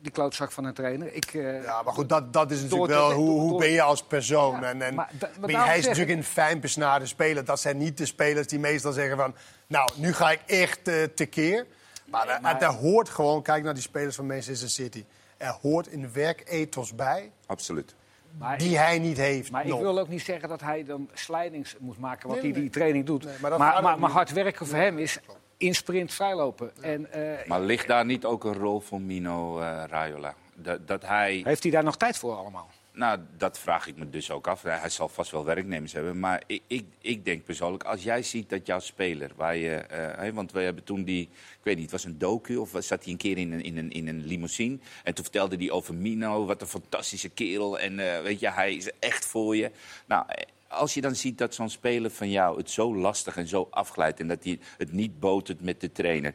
die 0.03 0.11
klootzak 0.13 0.53
van 0.53 0.65
een 0.65 0.75
trainer. 0.75 1.15
Ik, 1.15 1.35
eh, 1.35 1.63
Ja, 1.63 1.83
maar 1.83 1.93
goed, 1.95 2.09
dat, 2.09 2.33
dat 2.33 2.51
is 2.51 2.61
natuurlijk 2.63 2.91
wel 2.91 3.13
hoe, 3.13 3.27
door- 3.27 3.39
hoe 3.41 3.59
ben 3.59 3.71
je 3.71 3.83
als 3.83 4.03
persoon. 4.03 4.61
Ja, 4.61 4.63
en, 4.69 4.83
en 4.83 4.95
maar 4.95 5.11
hij 5.41 5.79
is 5.79 5.87
natuurlijk 5.87 6.17
een 6.17 6.25
fijn 6.25 6.61
besnaarde 6.61 7.07
speler. 7.07 7.45
Dat 7.45 7.61
zijn 7.61 7.77
niet 7.79 7.99
de 7.99 8.07
spelers 8.07 8.47
die 8.47 8.59
meestal 8.59 8.93
zeggen 8.93 9.17
van... 9.17 9.35
nou, 9.67 9.89
nu 9.95 10.13
ga 10.13 10.31
ik 10.31 10.41
echt 10.47 10.89
eh, 10.89 11.03
tekeer. 11.03 11.67
Maar, 12.07 12.27
Nee, 12.27 12.35
er- 12.35 12.41
maar- 12.41 12.63
er 12.63 12.69
hoort 12.69 13.09
gewoon, 13.09 13.43
kijk 13.43 13.65
naar 13.65 13.75
die 13.75 13.83
spelers 13.83 14.17
van 14.17 14.27
Manchester 14.27 14.69
City. 14.71 15.05
Er 15.37 15.57
hoort 15.63 15.93
een 15.93 16.13
werkethos 16.13 16.95
bij 16.95 17.31
Absoluut. 17.47 17.95
maar 18.39 18.59
die 18.59 18.79
hij 18.79 18.99
niet 18.99 19.17
heeft 19.17 19.51
Maar 19.51 19.67
nog. 19.67 19.77
ik 19.79 19.83
wil 19.85 19.99
ook 19.99 20.09
niet 20.09 20.23
zeggen 20.23 20.49
dat 20.49 20.61
hij 20.61 20.85
dan 20.85 21.09
slijdings 21.15 21.77
moet 21.79 21.99
maken 21.99 22.27
wat 22.29 22.37
Nee, 22.37 22.45
hij 22.45 22.53
nee. 22.53 22.61
die 22.63 22.71
training 22.71 23.07
doet. 23.07 23.25
Nee, 23.25 23.35
maar 23.41 23.59
maar, 23.83 23.99
maar, 23.99 24.11
hard 24.11 24.33
werken 24.33 24.67
voor 24.67 24.79
hem 24.79 24.99
is 24.99 25.19
in 25.61 25.75
sprint 25.75 26.15
vrijlopen. 26.15 26.83
En, 26.83 27.13
eh, 27.13 27.47
Maar 27.47 27.61
ligt 27.61 27.87
daar 27.87 28.05
niet 28.05 28.25
ook 28.25 28.45
een 28.45 28.55
rol 28.55 28.81
voor 28.81 29.01
Mino 29.01 29.61
eh, 29.61 29.83
Raiola? 29.87 30.35
Dat, 30.55 30.89
dat 30.89 31.03
hij... 31.07 31.41
heeft 31.45 31.63
hij 31.63 31.73
daar 31.73 31.85
nog 31.85 31.97
tijd 31.97 32.19
voor 32.19 32.37
allemaal? 32.37 32.71
Nou, 32.93 33.21
dat 33.37 33.59
vraag 33.59 33.87
ik 33.87 33.97
me 33.97 34.11
dus 34.11 34.31
ook 34.31 34.47
af. 34.47 34.63
Hij 34.63 34.89
zal 34.89 35.09
vast 35.09 35.31
wel 35.31 35.45
werknemers 35.45 35.93
hebben. 35.93 36.21
Maar 36.21 36.43
ik, 36.47 36.63
ik, 36.67 36.85
ik 37.01 37.25
denk 37.25 37.45
persoonlijk, 37.45 37.85
als 37.85 38.03
jij 38.03 38.23
ziet 38.23 38.49
dat 38.49 38.67
jouw 38.67 38.79
speler, 38.79 39.31
waar 39.37 39.57
je, 39.57 39.75
eh, 39.75 40.19
hè, 40.19 40.33
want 40.33 40.53
we 40.53 40.61
hebben 40.61 40.85
toen 40.85 41.05
die, 41.05 41.23
ik 41.33 41.61
weet 41.63 41.75
niet, 41.75 41.83
het 41.83 41.93
was 41.93 42.05
een 42.05 42.19
docu 42.19 42.57
of 42.57 42.71
zat 42.79 43.05
hij 43.05 43.13
een 43.13 43.19
keer 43.19 43.39
in 43.39 43.53
een, 43.53 43.63
in 43.63 43.77
een, 43.77 43.91
in 43.91 44.09
een 44.09 44.27
limousine. 44.27 44.79
En 45.05 45.15
toen 45.15 45.25
vertelde 45.25 45.57
hij 45.57 45.71
over 45.71 45.95
Mino, 45.95 46.47
wat 46.47 46.61
een 46.61 46.67
fantastische 46.67 47.29
kerel. 47.29 47.79
En 47.79 47.99
eh, 47.99 48.23
weet 48.23 48.41
je, 48.41 48.51
hij 48.51 48.75
is 48.75 48.91
echt 48.99 49.27
voor 49.27 49.57
je. 49.57 49.71
Nou, 50.07 50.25
eh, 50.29 50.45
als 50.71 50.95
je 50.95 51.01
dan 51.01 51.15
ziet 51.15 51.39
dat 51.39 51.55
zo'n 51.55 51.69
speler 51.69 52.11
van 52.11 52.31
jou 52.31 52.57
het 52.57 52.71
zo 52.71 52.97
lastig 52.97 53.37
en 53.37 53.47
zo 53.47 53.69
afglijdt 53.71 54.21
en 54.21 54.29
dat 54.29 54.45
hij 54.45 54.59
het 54.79 54.93
niet 54.93 55.21
botert 55.21 55.61
met 55.61 55.81
de 55.81 55.93
trainer, 55.93 56.35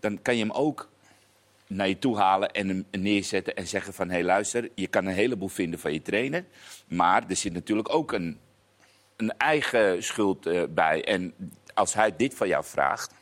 dan 0.00 0.22
kan 0.22 0.36
je 0.36 0.42
hem 0.42 0.52
ook 0.52 0.90
naar 1.66 1.88
je 1.88 1.98
toe 1.98 2.16
halen 2.16 2.50
en 2.50 2.68
hem 2.68 2.86
neerzetten 2.90 3.56
en 3.56 3.66
zeggen 3.66 3.94
van... 3.94 4.08
hé, 4.08 4.14
hey, 4.14 4.24
luister, 4.24 4.70
je 4.74 4.86
kan 4.86 5.06
een 5.06 5.14
heleboel 5.14 5.48
vinden 5.48 5.80
van 5.80 5.92
je 5.92 6.02
trainer... 6.02 6.44
maar 6.88 7.24
er 7.28 7.36
zit 7.36 7.52
natuurlijk 7.52 7.94
ook 7.94 8.12
een, 8.12 8.38
een 9.16 9.36
eigen 9.36 10.02
schuld 10.02 10.46
eh, 10.46 10.62
bij. 10.70 11.04
En 11.04 11.34
als 11.74 11.94
hij 11.94 12.16
dit 12.16 12.34
van 12.34 12.48
jou 12.48 12.64
vraagt... 12.64 13.14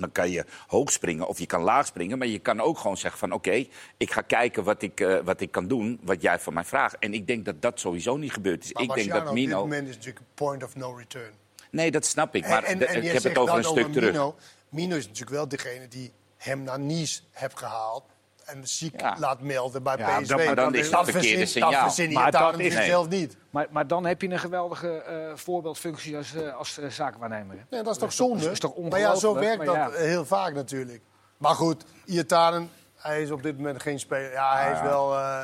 dan 0.00 0.12
kan 0.12 0.30
je 0.30 0.44
hoog 0.66 0.92
springen 0.92 1.26
of 1.26 1.38
je 1.38 1.46
kan 1.46 1.62
laag 1.62 1.86
springen... 1.86 2.18
maar 2.18 2.26
je 2.26 2.38
kan 2.38 2.60
ook 2.60 2.78
gewoon 2.78 2.96
zeggen 2.96 3.18
van... 3.18 3.32
oké, 3.32 3.66
ik 3.96 4.12
ga 4.12 4.20
kijken 4.20 4.64
wat 4.64 4.82
ik, 4.82 5.00
eh, 5.00 5.18
wat 5.24 5.40
ik 5.40 5.50
kan 5.50 5.68
doen, 5.68 6.00
wat 6.02 6.22
jij 6.22 6.38
van 6.38 6.54
mij 6.54 6.64
vraagt. 6.64 6.98
En 6.98 7.14
ik 7.14 7.26
denk 7.26 7.44
dat 7.44 7.62
dat 7.62 7.80
sowieso 7.80 8.16
niet 8.16 8.32
gebeurd 8.32 8.64
is. 8.64 8.72
Maar 8.72 8.82
ik 8.82 8.94
denk 8.94 9.08
dat 9.08 9.20
op 9.20 9.24
dit 9.24 9.34
Mino... 9.34 9.58
moment 9.60 9.88
is 9.88 9.94
natuurlijk 9.96 10.24
point 10.34 10.62
of 10.64 10.76
no 10.76 10.92
return. 10.92 11.32
Nee, 11.70 11.90
dat 11.90 12.04
snap 12.06 12.34
ik, 12.34 12.48
maar 12.48 12.62
En- 12.62 12.78
de- 12.78 12.86
en- 12.86 12.94
en 12.94 13.02
ik 13.04 13.12
heb 13.12 13.22
het 13.22 13.38
over 13.38 13.56
een 13.56 13.64
stuk 13.64 13.92
terug. 13.92 14.10
Mino. 14.12 14.34
Mino 14.68 14.96
is 14.96 15.04
natuurlijk 15.04 15.36
wel 15.36 15.48
degene 15.48 15.88
die 15.88 16.12
hem 16.36 16.62
naar 16.62 16.80
Nice 16.80 17.20
heeft 17.32 17.58
gehaald. 17.58 18.04
En 18.46 18.66
ziek 18.68 19.00
Ja. 19.00 19.16
laat 19.18 19.40
melden 19.40 19.82
bij 19.82 19.96
Ja, 19.98 20.18
PSV. 20.20 20.28
dan- 20.28 20.44
maar 20.44 20.54
dan 20.56 20.74
is 20.74 20.80
het 20.82 20.90
dat 20.92 21.04
verkeerde 21.04 21.28
verzin- 21.28 21.46
signaal. 21.46 21.70
Dat 21.70 21.80
verzin 21.80 22.10
je 22.10 22.30
dat 22.30 22.58
is- 22.58 22.74
nee. 22.74 22.86
zelf 22.86 23.08
niet. 23.08 23.36
Maar, 23.50 23.66
maar 23.70 23.86
dan 23.86 24.04
heb 24.06 24.22
je 24.22 24.28
een 24.30 24.38
geweldige 24.38 24.88
eh, 25.02 25.36
voorbeeldfunctie 25.36 26.16
als, 26.16 26.34
eh, 26.34 26.54
als 26.54 26.78
eh, 26.78 26.88
zakenwaarnemer. 26.90 27.56
hè? 27.56 27.62
Nee, 27.70 27.82
dat 27.82 27.92
is 27.92 27.98
toch 27.98 28.08
is 28.08 28.16
zonde? 28.16 28.50
is 28.50 28.58
toch 28.60 28.78
maar 28.90 28.98
ja, 29.00 29.14
zo 29.14 29.34
werkt 29.34 29.56
maar 29.56 29.66
dat 29.66 29.74
ja. 29.74 29.90
heel 29.90 30.24
vaak 30.24 30.54
natuurlijk. 30.54 31.02
Maar 31.36 31.54
goed, 31.54 31.84
Iataren, 32.04 32.70
hij 32.96 33.22
is 33.22 33.30
op 33.30 33.42
dit 33.42 33.56
moment 33.56 33.82
geen 33.82 33.98
speler. 33.98 34.32
Ja, 34.32 34.56
hij 34.56 34.72
is 34.72 34.78
Ah, 34.78 34.84
ja. 34.84 34.88
wel... 34.90 35.14
eh 35.18 35.42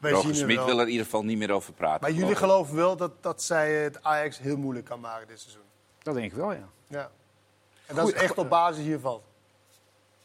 Roger 0.00 0.34
Smit 0.34 0.64
wil 0.64 0.76
er 0.78 0.84
in 0.84 0.88
ieder 0.90 1.04
geval 1.04 1.24
niet 1.24 1.38
meer 1.38 1.50
over 1.52 1.72
praten. 1.72 2.00
Maar 2.00 2.10
jullie 2.12 2.36
geloven 2.36 2.76
wel 2.76 2.96
dat, 2.96 3.22
dat 3.22 3.42
zij 3.42 3.72
het 3.74 4.02
Ajax 4.02 4.38
heel 4.38 4.56
moeilijk 4.56 4.86
kan 4.86 5.00
maken 5.00 5.28
dit 5.28 5.40
seizoen. 5.40 5.62
Dat 6.02 6.14
denk 6.14 6.26
ik 6.30 6.36
wel, 6.36 6.52
ja. 6.52 6.68
Ja. 6.88 7.10
En 7.86 7.94
dat 7.94 8.04
Goed, 8.04 8.14
is 8.14 8.20
echt 8.22 8.38
op 8.38 8.48
basis 8.48 8.84
hiervan. 8.84 9.20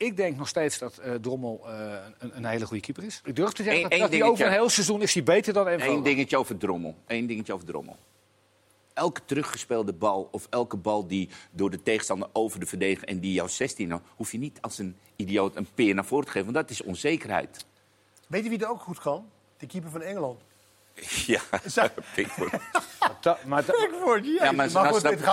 Ik 0.03 0.17
denk 0.17 0.37
nog 0.37 0.47
steeds 0.47 0.77
dat 0.77 0.97
eh, 0.97 1.13
Drommel 1.13 1.61
eh, 1.65 1.93
een, 2.19 2.31
een 2.37 2.45
hele 2.45 2.65
goede 2.65 2.81
keeper 2.81 3.03
is. 3.03 3.21
Ik 3.25 3.35
durf 3.35 3.51
te 3.51 3.63
zeggen 3.63 3.83
Eén- 3.93 3.99
dat, 3.99 4.09
hij 4.11 4.23
over 4.23 4.45
een 4.45 4.51
heel 4.51 4.69
seizoen 4.69 5.01
is 5.01 5.13
hij 5.13 5.23
beter 5.23 5.53
dan 5.53 5.67
Envo. 5.67 5.91
Eén 5.91 6.03
dingetje 6.03 6.37
over 6.37 6.57
Drommel. 6.57 6.95
Eén 7.07 7.27
dingetje 7.27 7.53
over 7.53 7.65
Drommel. 7.65 7.97
elke 8.93 9.21
teruggespeelde 9.25 9.93
bal 9.93 10.27
of 10.31 10.47
elke 10.49 10.77
bal 10.77 11.07
die 11.07 11.29
door 11.51 11.69
de 11.69 11.83
tegenstander 11.83 12.29
over 12.33 12.59
de 12.59 12.65
verdediger 12.65 13.07
en 13.07 13.19
die 13.19 13.33
jouw 13.33 13.47
16, 13.47 13.87
nou, 13.87 14.01
hoef 14.15 14.31
je 14.31 14.37
niet 14.37 14.57
als 14.61 14.77
een 14.77 14.95
idioot 15.15 15.55
een 15.55 15.67
peer 15.73 15.95
naar 15.95 16.05
voren 16.05 16.25
te 16.25 16.31
geven, 16.31 16.53
want 16.53 16.67
dat 16.67 16.77
is 16.77 16.83
onzekerheid. 16.83 17.65
Weet 18.27 18.43
je 18.43 18.49
wie 18.49 18.59
er 18.59 18.69
ook 18.69 18.81
goed 18.81 18.99
kan? 18.99 19.25
De 19.57 19.65
keeper 19.67 19.89
van 19.89 20.01
Engeland. 20.01 20.39
Ja, 21.25 21.41
Pickford. 22.15 22.51
Da- 23.21 23.37
maar 23.45 23.65
da- 23.65 23.71
Pickford, 23.73 24.25
Ja, 24.25 24.51
maar, 24.51 24.69
snap- 24.69 24.83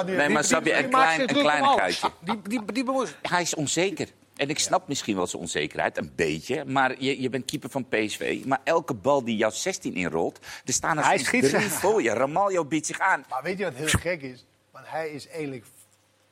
nee, 0.06 0.42
snap 0.42 0.64
je, 0.64 0.72
die 0.72 0.82
een, 0.84 0.88
klein, 0.90 1.20
een 1.20 1.26
kleinigheidje. 1.26 2.10
Die, 2.20 2.40
die, 2.42 2.72
die 2.72 2.84
bemoeit- 2.84 3.16
Hij 3.22 3.42
is 3.42 3.54
onzeker. 3.54 4.08
En 4.40 4.48
ik 4.48 4.58
snap 4.58 4.88
misschien 4.88 5.16
wel 5.16 5.26
zijn 5.26 5.42
onzekerheid, 5.42 5.96
een 5.98 6.12
beetje. 6.16 6.64
Maar 6.64 6.94
je, 6.98 7.22
je 7.22 7.28
bent 7.30 7.44
keeper 7.44 7.70
van 7.70 7.88
PSV. 7.88 8.42
Maar 8.46 8.60
elke 8.64 8.94
bal 8.94 9.24
die 9.24 9.36
jouw 9.36 9.50
16 9.50 9.94
inrolt, 9.94 10.38
er 10.64 10.72
staan 10.72 10.98
er 10.98 11.04
Hij 11.04 11.18
schiet 11.18 11.48
drie 11.48 11.60
voor 11.70 12.02
je. 12.02 12.10
Ramaljo 12.10 12.64
biedt 12.64 12.86
zich 12.86 12.98
aan. 12.98 13.24
Maar 13.28 13.42
weet 13.42 13.58
je 13.58 13.64
wat 13.64 13.74
heel 13.74 13.86
gek 13.88 14.22
is? 14.22 14.44
Want 14.70 14.84
hij 14.88 15.08
is 15.10 15.28
eigenlijk 15.28 15.64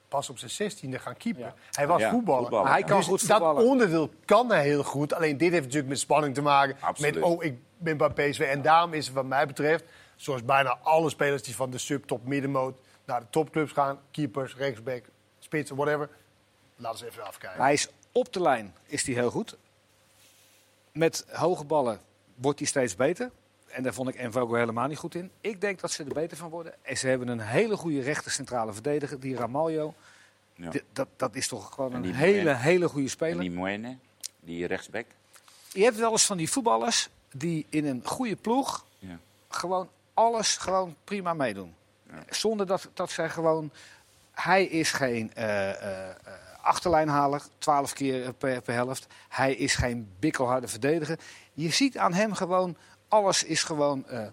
pas 0.09 0.31
op 0.31 0.39
zijn 0.39 0.51
zestiende 0.51 0.99
gaan 0.99 1.17
keeper. 1.17 1.55
Hij 1.71 1.87
was 1.87 2.01
Ja, 2.01 2.11
voetballer. 2.11 2.71
hij 2.71 2.83
kan 2.83 2.97
dus 2.97 3.07
goed 3.07 3.27
dat 3.29 3.39
voetballen. 3.39 3.65
onderdeel 3.71 4.11
kan 4.25 4.51
hij 4.51 4.63
heel 4.63 4.83
goed. 4.85 5.13
Alleen 5.13 5.37
dit 5.37 5.51
heeft 5.51 5.63
natuurlijk 5.63 5.89
met 5.89 5.99
spanning 5.99 6.35
te 6.35 6.43
maken. 6.43 6.77
Absoluut. 6.81 7.15
Met, 7.15 7.23
oh, 7.23 7.45
ik 7.45 7.59
ben 7.79 7.97
bij 7.97 8.11
PSV. 8.11 8.41
En 8.41 8.63
daarom 8.63 8.93
is 8.93 9.07
het 9.07 9.15
wat 9.15 9.25
mij 9.25 9.47
betreft, 9.47 9.85
zoals 10.17 10.45
bijna 10.45 10.79
alle 10.83 11.11
spelers 11.11 11.43
die 11.43 11.57
van 11.57 11.71
de 11.71 11.79
subtop 11.79 12.27
middenmoot 12.27 12.75
naar 13.05 13.21
de 13.21 13.27
topclubs 13.31 13.73
gaan. 13.73 13.99
Keepers, 14.11 14.57
rechtsback, 14.57 15.03
spits, 15.39 15.71
whatever. 15.71 16.09
Laten 16.81 16.99
we 17.01 17.05
eens 17.07 17.15
even 17.17 17.27
afkijken. 17.29 17.63
Hij 17.63 17.73
is 17.73 17.89
op 18.13 18.33
de 18.33 18.41
lijn, 18.41 18.75
is 18.87 19.03
hij 19.07 19.15
heel 19.15 19.31
goed. 19.31 19.57
Met 20.93 21.25
hoge 21.31 21.65
ballen 21.65 22.01
wordt 22.35 22.59
hij 22.59 22.69
steeds 22.69 22.97
beter. 22.97 23.31
En 23.67 23.83
daar 23.83 23.95
vond 23.95 24.09
ik 24.09 24.15
Envogo 24.15 24.55
helemaal 24.55 24.89
niet 24.89 24.99
goed 24.99 25.15
in. 25.15 25.31
Ik 25.41 25.61
denk 25.61 25.81
dat 25.81 25.91
ze 25.91 26.05
er 26.05 26.13
beter 26.15 26.37
van 26.37 26.51
worden. 26.51 26.75
En 26.83 26.99
ze 26.99 27.09
hebben 27.09 27.29
een 27.29 27.41
hele 27.41 27.77
goede 27.77 28.01
rechter 28.01 28.31
centrale 28.31 28.73
verdediger, 28.73 29.21
die 29.21 29.37
Ramaljo. 29.37 29.95
Ja. 30.55 30.71
Dat, 30.93 31.09
dat 31.17 31.35
is 31.35 31.49
toch 31.49 31.75
gewoon 31.75 31.95
En 31.95 32.05
een 32.05 32.15
hele, 32.15 32.55
hele 32.55 32.89
goede 32.89 33.05
En 33.05 33.11
speler. 33.11 33.41
die 33.41 33.51
Moyenne, 33.51 33.97
die 34.41 34.67
rechtsback. 34.67 35.07
Je 35.73 35.83
hebt 35.83 35.97
wel 35.97 36.11
eens 36.11 36.27
van 36.27 36.37
die 36.37 36.51
voetballers 36.51 37.09
die 37.33 37.67
in 37.69 37.87
een 37.87 38.03
goede 38.05 38.37
ploeg 38.37 38.85
Ja. 38.99 39.19
gewoon 39.49 39.89
alles 40.15 40.57
gewoon 40.57 40.97
prima 41.05 41.35
meedoen. 41.35 41.75
Zonder 42.29 42.67
dat, 42.67 42.89
dat 42.95 43.11
zij 43.11 43.29
gewoon... 43.31 43.71
Hij 44.33 44.65
is 44.65 44.93
geen 44.93 45.35
eh, 45.35 45.71
eh, 45.71 46.17
eh, 46.69 46.75
achterlijnhaler, 46.75 47.43
twaalf 47.59 47.93
keer 47.93 48.33
per, 48.33 48.63
per 48.63 48.75
helft. 48.75 49.07
Hij 49.29 49.55
is 49.55 49.75
geen 49.75 50.09
bikkelharde 50.19 50.69
verdediger. 50.69 51.19
Je 51.53 51.71
ziet 51.71 51.99
aan 51.99 52.13
hem 52.15 52.33
gewoon, 52.35 52.77
alles 53.09 53.45
is 53.45 53.63
gewoon... 53.63 54.07
eh, 54.09 54.27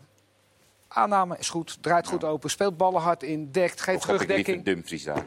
aanname 0.88 1.38
is 1.38 1.50
goed, 1.50 1.78
draait 1.82 2.08
goed 2.08 2.24
open, 2.24 2.50
speelt 2.50 2.78
ballen 2.78 3.02
hard 3.02 3.24
in, 3.24 3.52
dekt, 3.52 3.82
geeft 3.82 3.98
Of 3.98 4.06
heb 4.08 4.16
ik 4.22 4.22
terugdekking. 4.28 4.66
Dumfries 4.66 5.04
daar? 5.04 5.26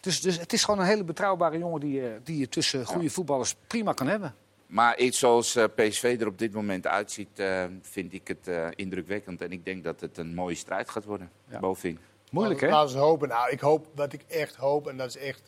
Dus, 0.00 0.20
dus 0.20 0.38
het 0.38 0.52
is 0.52 0.64
gewoon 0.64 0.80
een 0.80 0.86
hele 0.86 1.04
betrouwbare 1.04 1.58
jongen 1.58 1.80
die, 1.80 1.92
je- 1.92 2.20
die 2.24 2.38
je 2.38 2.48
tussen 2.48 2.84
goede 2.86 3.10
voetballers 3.10 3.54
prima 3.66 3.92
kan 3.92 4.06
hebben. 4.06 4.34
Maar 4.66 4.98
iets 4.98 5.18
zoals 5.18 5.56
eh, 5.56 5.64
PSV 5.74 6.16
er 6.20 6.26
op 6.26 6.38
dit 6.38 6.52
moment 6.52 6.86
uitziet, 6.86 7.38
eh, 7.38 7.64
vind 7.82 8.12
ik 8.12 8.28
het 8.28 8.48
eh, 8.48 8.66
indrukwekkend. 8.74 9.40
En 9.40 9.52
ik 9.52 9.64
denk 9.64 9.84
dat 9.84 10.00
het 10.00 10.18
een 10.18 10.34
mooie 10.34 10.54
strijd 10.54 10.90
gaat 10.90 11.04
worden, 11.04 11.30
Ja. 11.48 11.58
bovenin. 11.58 11.98
Moeilijk, 12.30 12.60
hè? 12.60 12.68
Laten 12.68 12.94
we 12.94 13.00
hopen. 13.00 13.28
Nou, 13.28 13.50
ik 13.50 13.60
hoop, 13.60 13.86
wat 13.94 14.12
ik 14.12 14.22
echt 14.28 14.54
hoop, 14.56 14.88
en 14.88 14.96
dat 14.96 15.08
is 15.08 15.16
echt 15.16 15.42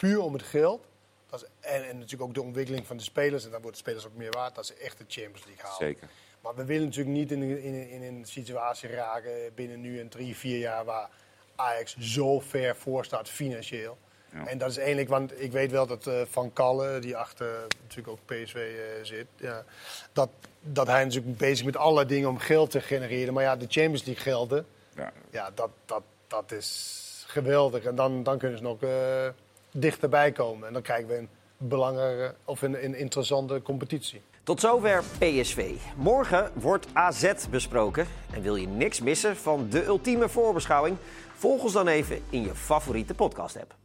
puur 0.00 0.20
om 0.20 0.32
het 0.32 0.42
geld. 0.42 0.86
Dat 1.26 1.42
is, 1.42 1.48
en, 1.60 1.88
en 1.88 1.94
natuurlijk 1.94 2.22
ook 2.22 2.34
de 2.34 2.42
ontwikkeling 2.42 2.86
van 2.86 2.96
de 2.96 3.02
spelers. 3.02 3.44
En 3.44 3.50
dan 3.50 3.62
worden 3.62 3.80
de 3.80 3.86
spelers 3.86 4.06
ook 4.06 4.16
meer 4.16 4.30
waard. 4.30 4.54
Dat 4.54 4.66
ze 4.66 4.74
echt 4.74 4.98
de 4.98 5.04
Champions 5.08 5.44
League 5.46 5.64
halen. 5.64 5.78
Zeker. 5.78 6.08
Maar 6.40 6.54
we 6.54 6.64
willen 6.64 6.84
natuurlijk 6.84 7.16
niet 7.16 7.32
in, 7.32 7.42
in, 7.42 7.90
in 7.90 8.02
een 8.02 8.24
situatie 8.24 8.88
raken 8.88 9.32
binnen 9.54 9.80
nu 9.80 10.00
en 10.00 10.08
drie, 10.08 10.36
vier 10.36 10.58
jaar 10.58 10.84
waar 10.84 11.08
Ajax 11.54 11.96
zo 11.98 12.40
ver 12.40 12.76
voor 12.76 13.04
staat 13.04 13.28
financieel. 13.28 13.98
Ja. 14.32 14.46
En 14.46 14.58
dat 14.58 14.70
is 14.70 14.76
eigenlijk, 14.76 15.08
want 15.08 15.40
ik 15.40 15.52
weet 15.52 15.70
wel 15.70 15.86
dat 15.86 16.06
eh, 16.06 16.20
Van 16.28 16.52
Kalle, 16.52 16.98
die 16.98 17.16
achter 17.16 17.66
natuurlijk 17.82 18.08
ook 18.08 18.24
PSV 18.24 18.54
eh, 18.54 19.04
zit, 19.04 19.26
ja, 19.36 19.64
dat, 20.12 20.28
dat 20.60 20.86
hij 20.86 21.04
natuurlijk 21.04 21.36
bezig 21.36 21.64
met 21.64 21.76
allerlei 21.76 22.06
dingen 22.06 22.28
om 22.28 22.38
geld 22.38 22.70
te 22.70 22.80
genereren. 22.80 23.34
Maar 23.34 23.42
ja, 23.42 23.56
de 23.56 23.66
Champions 23.68 24.04
League 24.04 24.22
gelden, 24.22 24.66
Ja. 24.96 25.12
ja, 25.30 25.50
dat, 25.54 25.70
dat, 25.84 26.02
dat 26.26 26.52
is 26.52 27.24
geweldig. 27.26 27.84
En 27.84 27.94
dan, 27.94 28.22
dan 28.22 28.38
kunnen 28.38 28.58
ze 28.58 28.64
nog 28.64 28.82
eh, 28.82 29.28
dichterbij 29.72 30.32
komen. 30.32 30.66
En 30.66 30.72
dan 30.72 30.82
krijgen 30.82 31.08
we 31.08 31.16
een 31.16 31.28
belangrijke 31.56 32.34
of 32.44 32.62
een, 32.62 32.84
een 32.84 32.94
interessante 32.94 33.62
competitie. 33.62 34.22
Tot 34.42 34.60
zover 34.60 35.02
PSV. 35.18 35.74
Morgen 35.96 36.50
wordt 36.54 36.86
AZ 36.92 37.32
besproken. 37.50 38.06
En 38.32 38.42
wil 38.42 38.56
je 38.56 38.66
niks 38.66 39.00
missen 39.00 39.36
van 39.36 39.68
de 39.70 39.84
ultieme 39.84 40.28
voorbeschouwing? 40.28 40.96
Volg 41.34 41.62
ons 41.62 41.72
dan 41.72 41.88
even 41.88 42.22
in 42.30 42.42
je 42.42 42.54
favoriete 42.54 43.14
podcast-app. 43.14 43.77